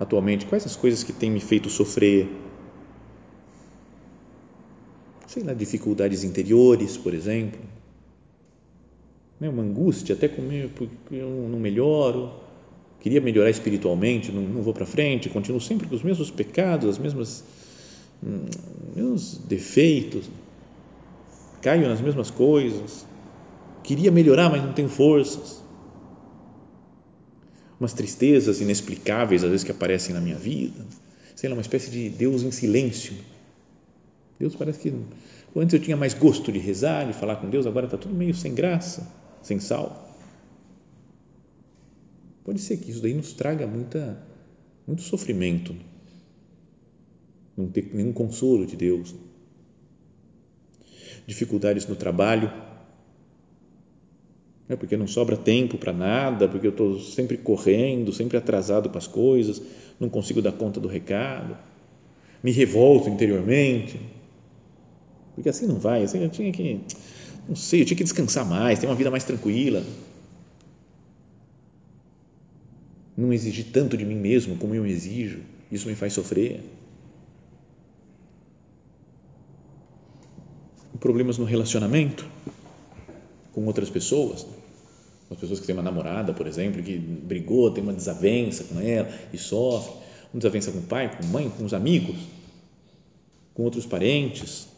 atualmente, 0.00 0.46
quais 0.46 0.66
as 0.66 0.74
coisas 0.74 1.04
que 1.04 1.12
têm 1.12 1.30
me 1.30 1.38
feito 1.38 1.70
sofrer, 1.70 2.28
sei 5.28 5.44
lá, 5.44 5.54
dificuldades 5.54 6.24
interiores, 6.24 6.96
por 6.96 7.14
exemplo, 7.14 7.60
né, 9.38 9.48
uma 9.48 9.62
angústia 9.62 10.14
até 10.14 10.26
comer 10.26 10.70
porque 10.74 11.14
eu 11.14 11.48
não 11.48 11.60
melhoro, 11.60 12.32
queria 13.00 13.20
melhorar 13.20 13.50
espiritualmente, 13.50 14.32
não, 14.32 14.42
não 14.42 14.62
vou 14.62 14.74
para 14.74 14.84
frente, 14.84 15.28
continuo 15.28 15.60
sempre 15.60 15.86
com 15.86 15.94
os 15.94 16.02
mesmos 16.02 16.30
pecados, 16.30 16.88
as 16.88 16.98
mesmas 16.98 17.44
meus 18.94 19.38
defeitos, 19.38 20.28
caio 21.60 21.88
nas 21.88 22.00
mesmas 22.00 22.30
coisas, 22.30 23.06
queria 23.82 24.10
melhorar, 24.10 24.50
mas 24.50 24.62
não 24.62 24.72
tenho 24.72 24.88
forças, 24.88 25.62
umas 27.78 27.92
tristezas 27.92 28.60
inexplicáveis 28.60 29.42
às 29.42 29.50
vezes 29.50 29.64
que 29.64 29.72
aparecem 29.72 30.14
na 30.14 30.20
minha 30.20 30.36
vida, 30.36 30.84
sei 31.34 31.48
lá, 31.48 31.56
uma 31.56 31.62
espécie 31.62 31.90
de 31.90 32.08
Deus 32.08 32.42
em 32.42 32.50
silêncio. 32.50 33.14
Deus 34.38 34.54
parece 34.54 34.78
que 34.78 34.94
antes 35.56 35.74
eu 35.74 35.80
tinha 35.80 35.96
mais 35.96 36.14
gosto 36.14 36.52
de 36.52 36.58
rezar, 36.58 37.06
de 37.06 37.12
falar 37.12 37.36
com 37.36 37.50
Deus, 37.50 37.66
agora 37.66 37.86
está 37.86 37.98
tudo 37.98 38.14
meio 38.14 38.34
sem 38.34 38.54
graça 38.54 39.22
sem 39.42 39.58
sal. 39.58 40.08
Pode 42.44 42.60
ser 42.60 42.76
que 42.78 42.90
isso 42.90 43.02
daí 43.02 43.14
nos 43.14 43.32
traga 43.32 43.66
muita, 43.66 44.22
muito 44.86 45.02
sofrimento, 45.02 45.74
não 47.62 47.68
ter 47.68 47.90
nenhum 47.92 48.12
consolo 48.12 48.66
de 48.66 48.76
Deus. 48.76 49.14
Dificuldades 51.26 51.86
no 51.86 51.94
trabalho, 51.96 52.52
né, 54.68 54.76
porque 54.76 54.96
não 54.96 55.06
sobra 55.06 55.36
tempo 55.36 55.78
para 55.78 55.92
nada, 55.92 56.48
porque 56.48 56.66
eu 56.66 56.72
estou 56.72 56.98
sempre 57.00 57.36
correndo, 57.36 58.12
sempre 58.12 58.36
atrasado 58.36 58.90
para 58.90 58.98
as 58.98 59.06
coisas, 59.06 59.62
não 59.98 60.08
consigo 60.08 60.42
dar 60.42 60.52
conta 60.52 60.80
do 60.80 60.88
recado, 60.88 61.56
me 62.42 62.50
revolto 62.50 63.08
interiormente, 63.08 64.00
porque 65.34 65.48
assim 65.48 65.66
não 65.66 65.78
vai, 65.78 66.02
assim 66.02 66.22
eu 66.22 66.28
tinha 66.28 66.50
que 66.52 66.80
não 67.48 67.56
sei, 67.56 67.80
eu 67.82 67.84
tinha 67.84 67.96
que 67.96 68.04
descansar 68.04 68.44
mais, 68.44 68.78
ter 68.78 68.86
uma 68.86 68.94
vida 68.94 69.10
mais 69.10 69.24
tranquila. 69.24 69.84
Não 73.16 73.32
exigir 73.32 73.66
tanto 73.72 73.96
de 73.96 74.04
mim 74.04 74.14
mesmo 74.14 74.56
como 74.56 74.74
eu 74.74 74.86
exijo, 74.86 75.40
isso 75.70 75.88
me 75.88 75.94
faz 75.94 76.12
sofrer. 76.12 76.60
Problemas 81.02 81.36
no 81.36 81.44
relacionamento 81.44 82.26
com 83.52 83.66
outras 83.66 83.90
pessoas, 83.90 84.46
as 85.30 85.36
pessoas 85.36 85.60
que 85.60 85.66
têm 85.66 85.74
uma 85.74 85.82
namorada, 85.82 86.32
por 86.32 86.46
exemplo, 86.46 86.82
que 86.82 86.96
brigou, 86.96 87.70
tem 87.70 87.82
uma 87.82 87.92
desavença 87.92 88.64
com 88.64 88.80
ela 88.80 89.12
e 89.32 89.36
sofre, 89.36 89.92
uma 90.32 90.38
desavença 90.38 90.72
com 90.72 90.78
o 90.78 90.82
pai, 90.82 91.14
com 91.14 91.24
a 91.24 91.26
mãe, 91.26 91.50
com 91.50 91.64
os 91.64 91.74
amigos, 91.74 92.16
com 93.52 93.64
outros 93.64 93.84
parentes 93.84 94.72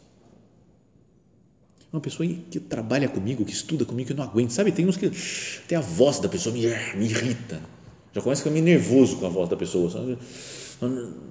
uma 1.95 2.01
pessoa 2.01 2.27
que 2.27 2.59
trabalha 2.59 3.07
comigo, 3.07 3.45
que 3.45 3.53
estuda 3.53 3.85
comigo, 3.85 4.07
que 4.07 4.13
eu 4.13 4.17
não 4.17 4.23
aguento. 4.23 4.51
Sabe, 4.51 4.71
tem 4.71 4.85
uns 4.85 4.97
que 4.97 5.11
até 5.63 5.75
a 5.75 5.81
voz 5.81 6.19
da 6.19 6.27
pessoa 6.27 6.53
me, 6.53 6.61
me 6.61 7.05
irrita. 7.05 7.61
Já 8.13 8.21
começa 8.21 8.41
a 8.41 8.43
ficar 8.43 8.53
meio 8.53 8.65
nervoso 8.65 9.17
com 9.17 9.25
a 9.25 9.29
voz 9.29 9.49
da 9.49 9.55
pessoa. 9.55 9.89
Sabe, 9.89 10.17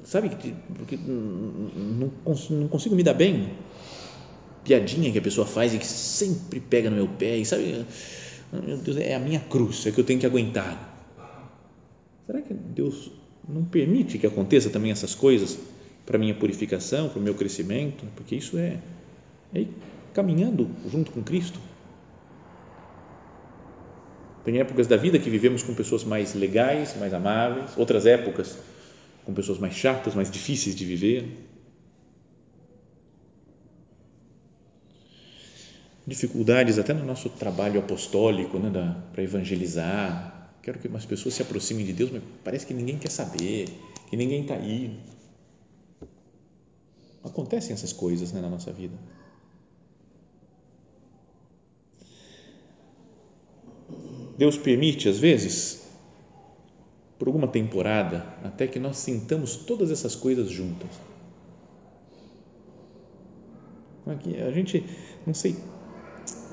sabe 0.04 0.30
porque 0.74 0.96
não, 0.96 2.10
não 2.50 2.68
consigo 2.68 2.94
me 2.94 3.02
dar 3.02 3.14
bem. 3.14 3.50
Piadinha 4.64 5.12
que 5.12 5.18
a 5.18 5.22
pessoa 5.22 5.46
faz 5.46 5.74
e 5.74 5.78
que 5.78 5.86
sempre 5.86 6.58
pega 6.58 6.90
no 6.90 6.96
meu 6.96 7.08
pé. 7.08 7.36
E 7.36 7.44
sabe, 7.44 7.84
meu 8.52 8.78
Deus, 8.78 8.96
é 8.96 9.14
a 9.14 9.18
minha 9.18 9.40
cruz, 9.40 9.86
é 9.86 9.90
que 9.90 10.00
eu 10.00 10.04
tenho 10.04 10.18
que 10.18 10.26
aguentar. 10.26 10.92
Será 12.26 12.40
que 12.40 12.54
Deus 12.54 13.10
não 13.46 13.64
permite 13.64 14.18
que 14.18 14.26
aconteça 14.26 14.70
também 14.70 14.90
essas 14.90 15.14
coisas 15.14 15.58
para 16.06 16.18
minha 16.18 16.34
purificação, 16.34 17.08
para 17.08 17.18
o 17.18 17.22
meu 17.22 17.34
crescimento? 17.34 18.04
Porque 18.16 18.36
isso 18.36 18.56
é, 18.56 18.78
é 19.54 19.66
caminhando 20.14 20.70
junto 20.90 21.10
com 21.10 21.22
Cristo. 21.22 21.58
Tem 24.44 24.58
épocas 24.58 24.86
da 24.86 24.96
vida 24.96 25.18
que 25.18 25.30
vivemos 25.30 25.62
com 25.62 25.74
pessoas 25.74 26.04
mais 26.04 26.34
legais, 26.34 26.96
mais 26.98 27.14
amáveis, 27.14 27.76
outras 27.76 28.04
épocas 28.06 28.58
com 29.24 29.32
pessoas 29.32 29.58
mais 29.58 29.74
chatas, 29.74 30.14
mais 30.14 30.30
difíceis 30.30 30.76
de 30.76 30.84
viver. 30.84 31.28
Dificuldades 36.06 36.78
até 36.78 36.92
no 36.92 37.04
nosso 37.04 37.30
trabalho 37.30 37.80
apostólico, 37.80 38.58
né, 38.58 38.70
para 39.12 39.22
evangelizar. 39.22 40.50
Quero 40.62 40.78
que 40.78 40.88
umas 40.88 41.04
pessoas 41.04 41.34
se 41.34 41.42
aproximem 41.42 41.84
de 41.84 41.92
Deus, 41.92 42.10
mas 42.10 42.22
parece 42.42 42.66
que 42.66 42.74
ninguém 42.74 42.98
quer 42.98 43.10
saber, 43.10 43.68
que 44.08 44.16
ninguém 44.16 44.42
está 44.42 44.54
aí. 44.54 44.98
Acontecem 47.22 47.72
essas 47.72 47.92
coisas 47.92 48.32
né, 48.32 48.40
na 48.40 48.50
nossa 48.50 48.70
vida. 48.70 48.96
Deus 54.36 54.58
permite, 54.58 55.08
às 55.08 55.18
vezes, 55.18 55.84
por 57.18 57.28
alguma 57.28 57.48
temporada, 57.48 58.26
até 58.42 58.66
que 58.66 58.78
nós 58.78 58.98
sintamos 58.98 59.56
todas 59.56 59.90
essas 59.90 60.14
coisas 60.14 60.50
juntas. 60.50 60.90
A 64.06 64.50
gente, 64.50 64.84
não 65.26 65.32
sei, 65.32 65.56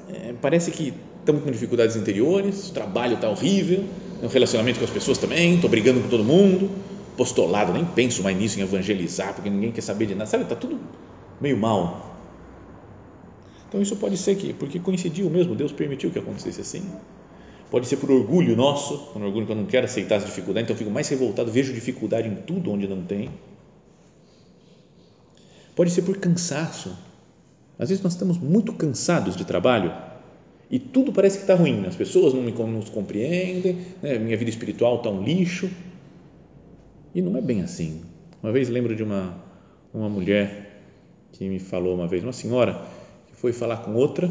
é, 0.09 0.33
parece 0.41 0.71
que 0.71 0.93
estamos 1.19 1.43
com 1.43 1.51
dificuldades 1.51 1.95
interiores, 1.95 2.69
o 2.69 2.73
trabalho 2.73 3.15
está 3.15 3.29
horrível, 3.29 3.83
o 4.21 4.27
relacionamento 4.27 4.79
com 4.79 4.85
as 4.85 4.91
pessoas 4.91 5.17
também, 5.17 5.55
estou 5.55 5.69
brigando 5.69 6.01
com 6.01 6.09
todo 6.09 6.23
mundo, 6.23 6.69
postulado, 7.17 7.73
nem 7.73 7.85
penso 7.85 8.23
mais 8.23 8.37
nisso, 8.37 8.59
em 8.59 8.63
evangelizar, 8.63 9.33
porque 9.33 9.49
ninguém 9.49 9.71
quer 9.71 9.81
saber 9.81 10.05
de 10.05 10.15
nada, 10.15 10.29
sabe, 10.29 10.43
está 10.43 10.55
tudo 10.55 10.79
meio 11.39 11.57
mal. 11.57 12.15
Então 13.67 13.81
isso 13.81 13.95
pode 13.95 14.17
ser 14.17 14.35
que, 14.35 14.53
porque 14.53 14.79
coincidiu 14.79 15.29
mesmo, 15.29 15.55
Deus 15.55 15.71
permitiu 15.71 16.11
que 16.11 16.19
acontecesse 16.19 16.61
assim, 16.61 16.83
Pode 17.71 17.87
ser 17.87 17.95
por 17.95 18.11
orgulho 18.11 18.53
nosso, 18.53 18.97
por 19.13 19.21
orgulho 19.21 19.45
que 19.45 19.53
eu 19.53 19.55
não 19.55 19.65
quero 19.65 19.85
aceitar 19.85 20.17
as 20.17 20.25
dificuldades, 20.25 20.65
então 20.65 20.73
eu 20.73 20.77
fico 20.77 20.91
mais 20.91 21.07
revoltado, 21.07 21.49
vejo 21.49 21.71
dificuldade 21.71 22.27
em 22.27 22.35
tudo 22.35 22.69
onde 22.69 22.85
não 22.85 23.01
tem. 23.01 23.29
Pode 25.73 25.89
ser 25.89 26.01
por 26.01 26.17
cansaço. 26.17 26.93
Às 27.81 27.89
vezes 27.89 28.03
nós 28.03 28.13
estamos 28.13 28.37
muito 28.37 28.71
cansados 28.73 29.35
de 29.35 29.43
trabalho 29.43 29.91
e 30.69 30.77
tudo 30.77 31.11
parece 31.11 31.37
que 31.37 31.43
está 31.45 31.55
ruim. 31.55 31.83
As 31.87 31.95
pessoas 31.95 32.31
não 32.31 32.43
me 32.43 32.51
nos 32.51 32.89
compreendem, 32.89 33.79
né? 34.03 34.19
minha 34.19 34.37
vida 34.37 34.51
espiritual 34.51 34.97
está 34.97 35.09
um 35.09 35.23
lixo. 35.23 35.67
E 37.15 37.23
não 37.23 37.35
é 37.35 37.41
bem 37.41 37.63
assim. 37.63 38.01
Uma 38.43 38.51
vez 38.51 38.69
lembro 38.69 38.95
de 38.95 39.01
uma, 39.01 39.35
uma 39.91 40.07
mulher 40.07 40.83
que 41.31 41.49
me 41.49 41.57
falou 41.57 41.95
uma 41.95 42.07
vez, 42.07 42.21
uma 42.21 42.31
senhora 42.31 42.85
que 43.27 43.35
foi 43.35 43.51
falar 43.51 43.77
com 43.77 43.95
outra 43.95 44.29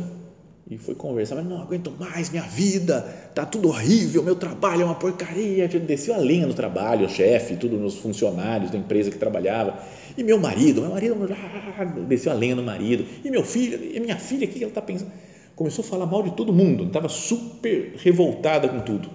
e 0.70 0.78
foi 0.78 0.94
conversar, 0.94 1.34
mas 1.34 1.44
não 1.44 1.60
aguento 1.60 1.90
mais 1.98 2.30
minha 2.30 2.44
vida, 2.44 3.00
tá 3.34 3.44
tudo 3.44 3.68
horrível, 3.68 4.22
meu 4.22 4.36
trabalho 4.36 4.82
é 4.82 4.84
uma 4.84 4.94
porcaria. 4.94 5.66
Desceu 5.66 6.14
a 6.14 6.16
lenha 6.16 6.46
no 6.46 6.54
trabalho, 6.54 7.06
o 7.06 7.08
chefe, 7.08 7.56
tudo 7.56 7.76
nos 7.76 7.96
funcionários 7.96 8.70
da 8.70 8.78
empresa 8.78 9.10
que 9.10 9.18
trabalhava. 9.18 9.82
E 10.16 10.22
meu 10.22 10.38
marido, 10.38 10.80
meu 10.80 10.92
marido, 10.92 11.16
ah, 11.32 11.84
desceu 12.06 12.30
a 12.30 12.36
lenha 12.36 12.54
no 12.54 12.62
marido. 12.62 13.04
E 13.24 13.30
meu 13.32 13.42
filho, 13.42 13.84
e 13.84 13.98
minha 13.98 14.16
filha, 14.16 14.46
o 14.46 14.48
que 14.50 14.58
ela 14.58 14.68
está 14.68 14.80
pensando? 14.80 15.10
Começou 15.56 15.84
a 15.84 15.88
falar 15.88 16.06
mal 16.06 16.22
de 16.22 16.30
todo 16.36 16.52
mundo, 16.52 16.84
estava 16.84 17.08
super 17.08 17.94
revoltada 17.96 18.68
com 18.68 18.78
tudo. 18.78 19.10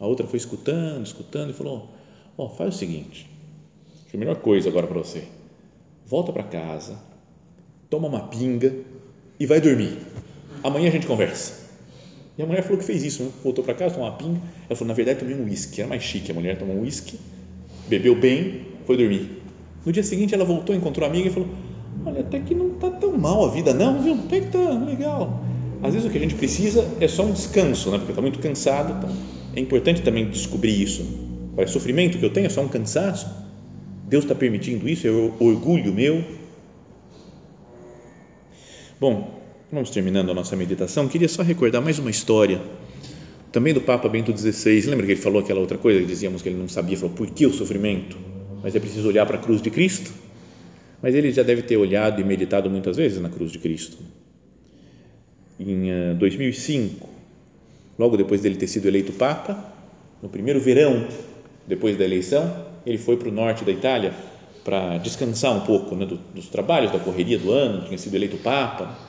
A 0.00 0.06
outra 0.06 0.26
foi 0.26 0.38
escutando, 0.38 1.04
escutando 1.04 1.50
e 1.50 1.52
falou: 1.52 1.90
Ó, 2.38 2.46
oh, 2.46 2.48
faz 2.48 2.74
o 2.74 2.78
seguinte, 2.78 3.30
a 4.12 4.16
melhor 4.16 4.36
coisa 4.36 4.70
agora 4.70 4.86
para 4.86 4.98
você, 4.98 5.24
volta 6.06 6.32
para 6.32 6.44
casa, 6.44 6.98
toma 7.90 8.08
uma 8.08 8.28
pinga 8.28 8.74
e 9.38 9.44
vai 9.44 9.60
dormir 9.60 9.98
amanhã 10.66 10.88
a 10.88 10.92
gente 10.92 11.06
conversa. 11.06 11.66
E 12.38 12.42
a 12.42 12.46
mulher 12.46 12.62
falou 12.62 12.78
que 12.78 12.84
fez 12.84 13.02
isso, 13.02 13.22
né? 13.22 13.30
voltou 13.42 13.64
para 13.64 13.74
casa, 13.74 13.94
tomou 13.94 14.08
uma 14.08 14.16
pinga. 14.16 14.40
Ela 14.68 14.76
falou, 14.76 14.88
na 14.88 14.94
verdade, 14.94 15.20
tomei 15.20 15.34
um 15.34 15.44
uísque, 15.44 15.80
era 15.80 15.88
mais 15.88 16.02
chique. 16.02 16.30
A 16.30 16.34
mulher 16.34 16.58
tomou 16.58 16.76
um 16.76 16.82
uísque, 16.82 17.18
bebeu 17.88 18.14
bem, 18.14 18.66
foi 18.84 18.96
dormir. 18.96 19.42
No 19.84 19.92
dia 19.92 20.02
seguinte, 20.02 20.34
ela 20.34 20.44
voltou, 20.44 20.74
encontrou 20.74 21.06
a 21.06 21.10
amiga 21.10 21.28
e 21.28 21.30
falou, 21.30 21.48
olha, 22.04 22.20
até 22.20 22.40
que 22.40 22.54
não 22.54 22.72
está 22.72 22.90
tão 22.90 23.16
mal 23.16 23.46
a 23.46 23.48
vida 23.48 23.72
não, 23.72 24.02
viu? 24.02 24.14
Até 24.14 24.40
que 24.40 24.46
está 24.46 24.70
legal. 24.70 25.42
Às 25.82 25.94
vezes 25.94 26.08
o 26.08 26.10
que 26.10 26.18
a 26.18 26.20
gente 26.20 26.34
precisa 26.34 26.86
é 27.00 27.08
só 27.08 27.24
um 27.24 27.32
descanso, 27.32 27.90
né? 27.90 27.98
porque 27.98 28.12
está 28.12 28.20
muito 28.20 28.38
cansado. 28.38 28.98
Então 28.98 29.16
é 29.54 29.60
importante 29.60 30.02
também 30.02 30.28
descobrir 30.28 30.82
isso. 30.82 31.06
Olha, 31.56 31.66
sofrimento 31.66 32.18
que 32.18 32.24
eu 32.24 32.30
tenho 32.30 32.46
é 32.46 32.50
só 32.50 32.60
um 32.60 32.68
cansaço. 32.68 33.26
Deus 34.06 34.24
está 34.24 34.34
permitindo 34.34 34.88
isso, 34.88 35.06
é 35.06 35.10
orgulho 35.10 35.92
meu. 35.92 36.22
Bom, 39.00 39.35
Vamos 39.70 39.90
terminando 39.90 40.30
a 40.30 40.34
nossa 40.34 40.54
meditação. 40.54 41.08
Queria 41.08 41.28
só 41.28 41.42
recordar 41.42 41.82
mais 41.82 41.98
uma 41.98 42.08
história, 42.08 42.60
também 43.50 43.74
do 43.74 43.80
Papa 43.80 44.08
Bento 44.08 44.36
XVI. 44.36 44.82
Lembra 44.82 45.04
que 45.04 45.12
ele 45.12 45.20
falou 45.20 45.40
aquela 45.40 45.58
outra 45.58 45.76
coisa 45.76 45.98
que 45.98 46.06
dizíamos 46.06 46.40
que 46.40 46.48
ele 46.48 46.56
não 46.56 46.68
sabia? 46.68 46.96
Falou, 46.96 47.16
por 47.16 47.28
que 47.28 47.44
o 47.44 47.52
sofrimento? 47.52 48.16
Mas 48.62 48.76
é 48.76 48.78
preciso 48.78 49.08
olhar 49.08 49.26
para 49.26 49.38
a 49.38 49.40
cruz 49.40 49.60
de 49.60 49.68
Cristo. 49.68 50.12
Mas 51.02 51.16
ele 51.16 51.32
já 51.32 51.42
deve 51.42 51.62
ter 51.62 51.76
olhado 51.76 52.20
e 52.20 52.24
meditado 52.24 52.70
muitas 52.70 52.96
vezes 52.96 53.20
na 53.20 53.28
cruz 53.28 53.50
de 53.50 53.58
Cristo. 53.58 53.98
Em 55.58 56.14
2005, 56.16 57.04
eh, 57.04 57.08
logo 57.98 58.16
depois 58.16 58.42
dele 58.42 58.54
ter 58.54 58.68
sido 58.68 58.86
eleito 58.86 59.12
Papa, 59.14 59.74
no 60.22 60.28
primeiro 60.28 60.60
verão 60.60 61.08
depois 61.66 61.98
da 61.98 62.04
eleição, 62.04 62.66
ele 62.86 62.98
foi 62.98 63.16
para 63.16 63.28
o 63.28 63.32
norte 63.32 63.64
da 63.64 63.72
Itália 63.72 64.14
para 64.62 64.98
descansar 64.98 65.56
um 65.56 65.60
pouco 65.60 65.96
né, 65.96 66.06
dos 66.32 66.46
trabalhos, 66.46 66.92
da 66.92 67.00
correria 67.00 67.38
do 67.38 67.50
ano, 67.50 67.84
tinha 67.84 67.98
sido 67.98 68.14
eleito 68.14 68.36
Papa 68.36 69.05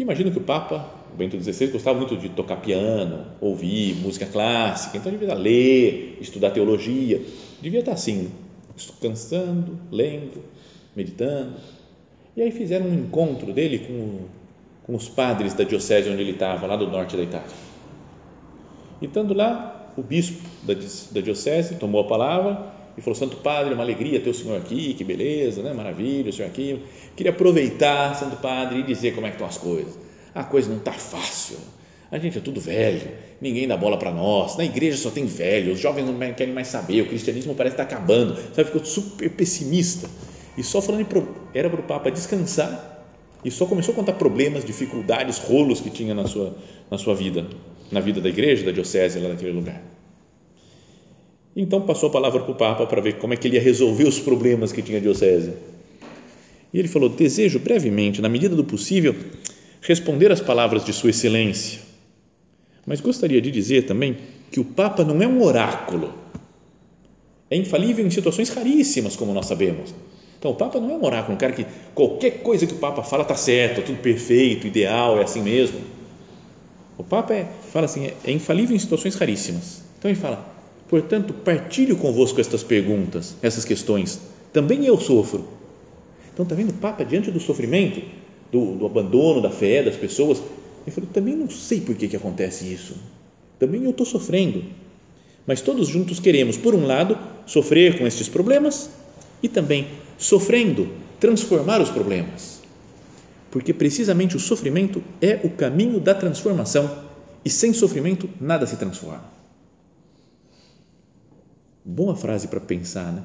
Imagino 0.00 0.30
que 0.30 0.38
o 0.38 0.40
Papa, 0.40 0.88
Bento 1.14 1.38
XVI, 1.38 1.66
gostava 1.66 1.98
muito 1.98 2.16
de 2.16 2.30
tocar 2.30 2.56
piano, 2.56 3.26
ouvir 3.38 3.94
música 3.96 4.24
clássica, 4.24 4.96
então 4.96 5.12
devia 5.12 5.34
ler, 5.34 6.16
estudar 6.22 6.52
teologia, 6.52 7.20
devia 7.60 7.80
estar 7.80 7.92
assim, 7.92 8.30
descansando, 8.74 9.78
lendo, 9.92 10.42
meditando. 10.96 11.52
E 12.34 12.40
aí 12.40 12.50
fizeram 12.50 12.86
um 12.86 12.94
encontro 12.94 13.52
dele 13.52 13.80
com, 13.80 14.20
com 14.84 14.96
os 14.96 15.06
padres 15.06 15.52
da 15.52 15.64
diocese 15.64 16.08
onde 16.08 16.22
ele 16.22 16.32
estava, 16.32 16.66
lá 16.66 16.76
do 16.76 16.86
norte 16.86 17.14
da 17.14 17.22
Itália. 17.22 17.54
E 19.02 19.04
estando 19.04 19.34
lá, 19.34 19.92
o 19.98 20.02
bispo 20.02 20.40
da, 20.62 20.72
da 20.72 21.20
diocese 21.20 21.74
tomou 21.74 22.00
a 22.00 22.04
palavra 22.04 22.72
e 22.96 23.00
falou: 23.00 23.14
Santo 23.14 23.36
Padre, 23.38 23.74
uma 23.74 23.82
alegria 23.82 24.20
ter 24.20 24.30
o 24.30 24.34
senhor 24.34 24.56
aqui, 24.56 24.94
que 24.94 25.04
beleza, 25.04 25.62
né? 25.62 25.72
maravilha, 25.72 26.30
o 26.30 26.32
senhor 26.32 26.48
aqui. 26.48 26.82
Queria 27.16 27.32
aproveitar, 27.32 28.14
Santo 28.14 28.36
Padre, 28.36 28.80
e 28.80 28.82
dizer 28.82 29.14
como 29.14 29.26
é 29.26 29.30
que 29.30 29.36
estão 29.36 29.46
as 29.46 29.58
coisas. 29.58 29.98
A 30.34 30.44
coisa 30.44 30.68
não 30.68 30.78
está 30.78 30.92
fácil. 30.92 31.58
A 32.10 32.18
gente 32.18 32.38
é 32.38 32.40
tudo 32.40 32.60
velho, 32.60 33.08
ninguém 33.40 33.68
dá 33.68 33.76
bola 33.76 33.96
para 33.96 34.10
nós. 34.10 34.56
Na 34.56 34.64
igreja 34.64 34.96
só 34.96 35.10
tem 35.10 35.26
velho, 35.26 35.72
os 35.72 35.78
jovens 35.78 36.06
não 36.06 36.18
querem 36.32 36.52
mais 36.52 36.66
saber, 36.66 37.02
o 37.02 37.06
cristianismo 37.06 37.54
parece 37.54 37.74
estar 37.74 37.84
tá 37.84 37.94
acabando. 37.94 38.36
Sabe, 38.52 38.64
ficou 38.64 38.84
super 38.84 39.30
pessimista. 39.30 40.08
E 40.58 40.62
só 40.64 40.82
falando, 40.82 41.06
era 41.54 41.70
para 41.70 41.80
o 41.80 41.84
Papa 41.84 42.10
descansar 42.10 43.00
e 43.44 43.50
só 43.50 43.64
começou 43.64 43.92
a 43.92 43.96
contar 43.96 44.14
problemas, 44.14 44.64
dificuldades, 44.64 45.38
rolos 45.38 45.80
que 45.80 45.88
tinha 45.88 46.14
na 46.14 46.26
sua, 46.26 46.56
na 46.90 46.98
sua 46.98 47.14
vida, 47.14 47.46
na 47.90 48.00
vida 48.00 48.20
da 48.20 48.28
igreja, 48.28 48.64
da 48.64 48.72
diocese 48.72 49.18
lá 49.18 49.28
naquele 49.28 49.52
lugar. 49.52 49.80
Então 51.54 51.82
passou 51.82 52.08
a 52.08 52.12
palavra 52.12 52.40
para 52.40 52.52
o 52.52 52.54
Papa 52.54 52.86
para 52.86 53.00
ver 53.00 53.14
como 53.18 53.34
é 53.34 53.36
que 53.36 53.48
ele 53.48 53.56
ia 53.56 53.62
resolver 53.62 54.04
os 54.04 54.18
problemas 54.18 54.72
que 54.72 54.82
tinha 54.82 54.98
a 54.98 55.00
diocese. 55.00 55.52
E 56.72 56.78
ele 56.78 56.88
falou: 56.88 57.08
Desejo 57.08 57.58
brevemente, 57.58 58.22
na 58.22 58.28
medida 58.28 58.54
do 58.54 58.64
possível, 58.64 59.14
responder 59.80 60.30
às 60.30 60.40
palavras 60.40 60.84
de 60.84 60.92
Sua 60.92 61.10
Excelência. 61.10 61.80
Mas 62.86 63.00
gostaria 63.00 63.40
de 63.40 63.50
dizer 63.50 63.82
também 63.82 64.16
que 64.50 64.60
o 64.60 64.64
Papa 64.64 65.04
não 65.04 65.20
é 65.22 65.26
um 65.26 65.42
oráculo. 65.42 66.14
É 67.50 67.56
infalível 67.56 68.06
em 68.06 68.10
situações 68.10 68.48
raríssimas, 68.50 69.16
como 69.16 69.34
nós 69.34 69.46
sabemos. 69.46 69.92
Então, 70.38 70.52
o 70.52 70.54
Papa 70.54 70.80
não 70.80 70.90
é 70.90 70.94
um 70.94 71.04
oráculo, 71.04 71.34
um 71.34 71.38
cara 71.38 71.52
que 71.52 71.66
qualquer 71.94 72.42
coisa 72.42 72.66
que 72.66 72.72
o 72.72 72.78
Papa 72.78 73.02
fala 73.02 73.22
está 73.22 73.34
certo, 73.34 73.82
tudo 73.82 73.98
perfeito, 73.98 74.66
ideal, 74.66 75.18
é 75.18 75.24
assim 75.24 75.42
mesmo. 75.42 75.80
O 76.96 77.04
Papa 77.04 77.34
é, 77.34 77.46
fala 77.72 77.84
assim, 77.84 78.06
é, 78.06 78.14
é 78.24 78.32
infalível 78.32 78.74
em 78.74 78.78
situações 78.78 79.16
raríssimas. 79.16 79.82
Então, 79.98 80.10
ele 80.10 80.18
fala: 80.18 80.59
Portanto, 80.90 81.32
partilho 81.32 81.96
convosco 81.96 82.40
estas 82.40 82.64
perguntas, 82.64 83.36
essas 83.40 83.64
questões. 83.64 84.20
Também 84.52 84.84
eu 84.84 84.98
sofro. 84.98 85.46
Então, 86.34 86.42
está 86.42 86.56
vendo? 86.56 86.70
O 86.70 86.74
Papa, 86.74 87.04
diante 87.04 87.30
do 87.30 87.38
sofrimento, 87.38 88.02
do, 88.50 88.74
do, 88.74 88.86
abandono 88.86 89.40
da 89.40 89.50
fé 89.50 89.84
das 89.84 89.94
pessoas, 89.94 90.42
ele 90.84 90.90
falou: 90.90 91.08
também 91.12 91.36
não 91.36 91.48
sei 91.48 91.80
por 91.80 91.94
que, 91.94 92.08
que 92.08 92.16
acontece 92.16 92.64
isso. 92.64 92.96
Também 93.56 93.84
eu 93.84 93.90
estou 93.90 94.04
sofrendo. 94.04 94.64
Mas 95.46 95.60
todos 95.60 95.86
juntos 95.86 96.18
queremos, 96.18 96.56
por 96.56 96.74
um 96.74 96.84
lado, 96.84 97.16
sofrer 97.46 97.96
com 97.96 98.04
estes 98.04 98.28
problemas 98.28 98.90
e 99.40 99.48
também, 99.48 99.86
sofrendo, 100.18 100.88
transformar 101.20 101.80
os 101.80 101.90
problemas. 101.90 102.60
Porque 103.48 103.72
precisamente 103.72 104.36
o 104.36 104.40
sofrimento 104.40 105.00
é 105.22 105.38
o 105.44 105.50
caminho 105.50 106.00
da 106.00 106.16
transformação 106.16 106.90
e 107.44 107.48
sem 107.48 107.72
sofrimento 107.72 108.28
nada 108.40 108.66
se 108.66 108.76
transforma. 108.76 109.39
Boa 111.84 112.14
frase 112.14 112.48
para 112.48 112.60
pensar, 112.60 113.12
né? 113.12 113.24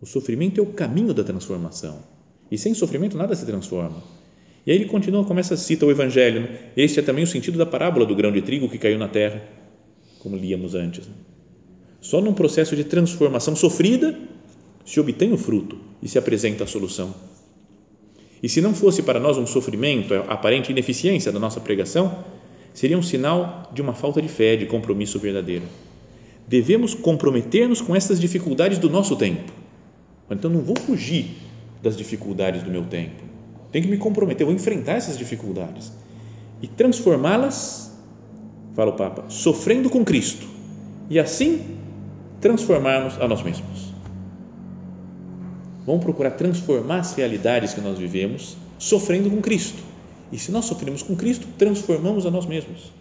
O 0.00 0.06
sofrimento 0.06 0.60
é 0.60 0.62
o 0.62 0.66
caminho 0.66 1.12
da 1.12 1.24
transformação. 1.24 1.98
E 2.50 2.56
sem 2.56 2.72
sofrimento 2.72 3.16
nada 3.16 3.34
se 3.34 3.44
transforma. 3.44 4.02
E 4.66 4.70
aí 4.70 4.78
ele 4.78 4.86
continua, 4.86 5.24
começa 5.24 5.54
a 5.54 5.56
citar 5.56 5.88
o 5.88 5.92
Evangelho. 5.92 6.42
Né? 6.42 6.58
Este 6.76 7.00
é 7.00 7.02
também 7.02 7.24
o 7.24 7.26
sentido 7.26 7.58
da 7.58 7.66
parábola 7.66 8.06
do 8.06 8.14
grão 8.14 8.32
de 8.32 8.40
trigo 8.40 8.68
que 8.68 8.78
caiu 8.78 8.98
na 8.98 9.08
terra, 9.08 9.42
como 10.20 10.36
líamos 10.36 10.74
antes. 10.74 11.06
Né? 11.06 11.14
Só 12.00 12.20
num 12.20 12.32
processo 12.32 12.76
de 12.76 12.84
transformação 12.84 13.56
sofrida 13.56 14.18
se 14.84 15.00
obtém 15.00 15.32
o 15.32 15.36
fruto 15.36 15.78
e 16.02 16.08
se 16.08 16.18
apresenta 16.18 16.64
a 16.64 16.66
solução. 16.66 17.14
E 18.42 18.48
se 18.48 18.60
não 18.60 18.72
fosse 18.72 19.02
para 19.02 19.18
nós 19.18 19.36
um 19.36 19.46
sofrimento, 19.46 20.14
a 20.14 20.20
aparente 20.32 20.70
ineficiência 20.70 21.32
da 21.32 21.40
nossa 21.40 21.60
pregação, 21.60 22.24
seria 22.72 22.96
um 22.96 23.02
sinal 23.02 23.68
de 23.74 23.82
uma 23.82 23.92
falta 23.92 24.22
de 24.22 24.28
fé, 24.28 24.56
de 24.56 24.64
compromisso 24.64 25.18
verdadeiro 25.18 25.64
devemos 26.48 26.94
comprometer-nos 26.94 27.80
com 27.80 27.94
essas 27.94 28.18
dificuldades 28.18 28.78
do 28.78 28.88
nosso 28.88 29.14
tempo. 29.16 29.52
Então, 30.30 30.50
não 30.50 30.60
vou 30.60 30.76
fugir 30.78 31.36
das 31.82 31.96
dificuldades 31.96 32.62
do 32.62 32.70
meu 32.70 32.84
tempo. 32.84 33.22
Tenho 33.70 33.84
que 33.84 33.90
me 33.90 33.98
comprometer, 33.98 34.46
vou 34.46 34.54
enfrentar 34.54 34.94
essas 34.94 35.18
dificuldades 35.18 35.92
e 36.62 36.66
transformá-las, 36.66 37.92
fala 38.74 38.90
o 38.90 38.96
Papa, 38.96 39.26
sofrendo 39.28 39.90
com 39.90 40.04
Cristo 40.04 40.46
e 41.10 41.18
assim 41.18 41.78
transformarmos 42.40 43.20
a 43.20 43.28
nós 43.28 43.42
mesmos. 43.42 43.92
Vamos 45.84 46.02
procurar 46.02 46.32
transformar 46.32 47.00
as 47.00 47.14
realidades 47.14 47.74
que 47.74 47.80
nós 47.80 47.98
vivemos 47.98 48.56
sofrendo 48.78 49.30
com 49.30 49.40
Cristo. 49.40 49.82
E 50.30 50.38
se 50.38 50.52
nós 50.52 50.66
sofremos 50.66 51.02
com 51.02 51.16
Cristo, 51.16 51.46
transformamos 51.56 52.26
a 52.26 52.30
nós 52.30 52.46
mesmos. 52.46 52.92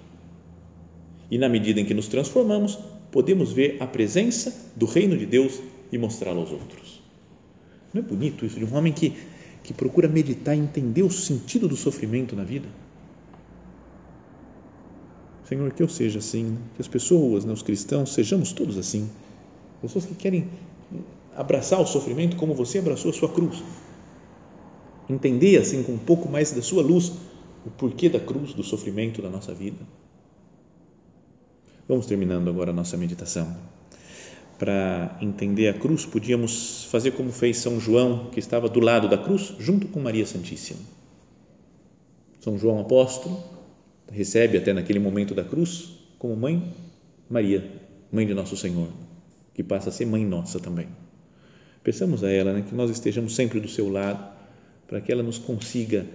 E 1.30 1.38
na 1.38 1.50
medida 1.50 1.82
em 1.82 1.86
que 1.86 1.94
nos 1.94 2.08
transformamos, 2.08 2.80
podemos 3.12 3.52
ver 3.52 3.78
a 3.80 3.88
presença 3.88 4.54
do 4.76 4.86
reino 4.86 5.18
de 5.18 5.26
Deus 5.26 5.60
e 5.92 5.98
mostrá-lo 5.98 6.42
aos 6.42 6.52
outros. 6.52 7.02
Não 7.94 8.02
é 8.02 8.06
bonito 8.06 8.46
isso 8.46 8.60
de 8.60 8.66
um 8.66 8.76
homem 8.76 8.92
que, 8.92 9.14
que 9.64 9.74
procura 9.74 10.08
meditar 10.08 10.56
e 10.56 10.60
entender 10.60 11.04
o 11.04 11.12
sentido 11.12 11.68
do 11.68 11.76
sofrimento 11.76 12.36
na 12.36 12.44
vida? 12.44 12.68
Senhor, 15.48 15.72
que 15.72 15.82
eu 15.82 15.88
seja 15.88 16.20
assim, 16.20 16.44
né? 16.44 16.58
que 16.76 16.82
as 16.82 16.88
pessoas, 16.90 17.46
né, 17.46 17.54
os 17.54 17.62
cristãos, 17.62 18.14
sejamos 18.14 18.52
todos 18.52 18.78
assim. 18.78 19.10
Pessoas 19.82 20.06
que 20.06 20.14
querem 20.14 20.50
abraçar 21.36 21.80
o 21.80 21.86
sofrimento 21.86 22.36
como 22.36 22.54
você 22.54 22.80
abraçou 22.80 23.12
a 23.12 23.14
sua 23.14 23.30
cruz. 23.30 23.64
Entender 25.10 25.58
assim 25.58 25.84
com 25.84 25.94
um 25.94 25.98
pouco 25.98 26.28
mais 26.30 26.52
da 26.52 26.62
sua 26.62 26.84
luz 26.84 27.14
o 27.66 27.70
porquê 27.70 28.10
da 28.10 28.20
cruz, 28.20 28.54
do 28.54 28.64
sofrimento 28.64 29.22
da 29.22 29.30
nossa 29.30 29.54
vida. 29.54 29.78
Vamos 31.88 32.06
terminando 32.06 32.50
agora 32.50 32.72
a 32.72 32.74
nossa 32.74 32.98
meditação. 32.98 33.56
para 34.60 35.16
entender 35.22 35.68
a 35.68 35.74
cruz, 35.74 36.04
podíamos 36.04 36.86
fazer 36.86 37.12
como 37.12 37.32
fez 37.32 37.58
São 37.58 37.80
João, 37.80 38.32
que 38.32 38.40
estava 38.40 38.68
do 38.68 38.80
lado 38.80 39.08
da 39.08 39.18
cruz, 39.18 39.54
junto 39.60 39.88
com 39.88 40.00
Maria 40.00 40.26
Santíssima. 40.26 40.80
São 42.42 42.58
João 42.58 42.80
apóstolo 42.80 43.42
recebe 44.12 44.58
até 44.58 44.74
naquele 44.74 44.98
momento 44.98 45.36
da 45.36 45.44
cruz 45.44 45.92
como 46.18 46.36
mãe 46.36 46.74
Maria, 47.30 47.72
mãe 48.12 48.26
de 48.26 48.34
nosso 48.34 48.58
Senhor, 48.58 48.90
que 49.54 49.62
passa 49.62 49.90
a 49.90 49.92
ser 49.92 50.08
mãe 50.08 50.26
nossa 50.26 50.60
também. 50.60 50.88
Peçamos 51.84 52.24
a 52.24 52.32
ela 52.32 52.52
né, 52.52 52.66
que 52.68 52.74
nós 52.74 52.90
estejamos 52.90 53.36
sempre 53.36 53.60
do 53.60 53.70
seu 53.70 53.90
lado, 53.90 54.28
para 54.88 55.00
que 55.00 55.12
ela 55.12 55.22
nos 55.22 55.38
consiga 55.38 56.06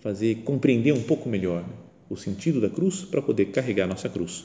fazer 0.00 0.36
compreender 0.44 0.92
um 0.92 1.02
pouco 1.02 1.28
melhor 1.28 1.64
o 2.08 2.16
sentido 2.16 2.60
da 2.60 2.70
cruz 2.70 3.02
para 3.02 3.20
poder 3.20 3.46
carregar 3.46 3.88
nossa 3.88 4.08
cruz 4.08 4.44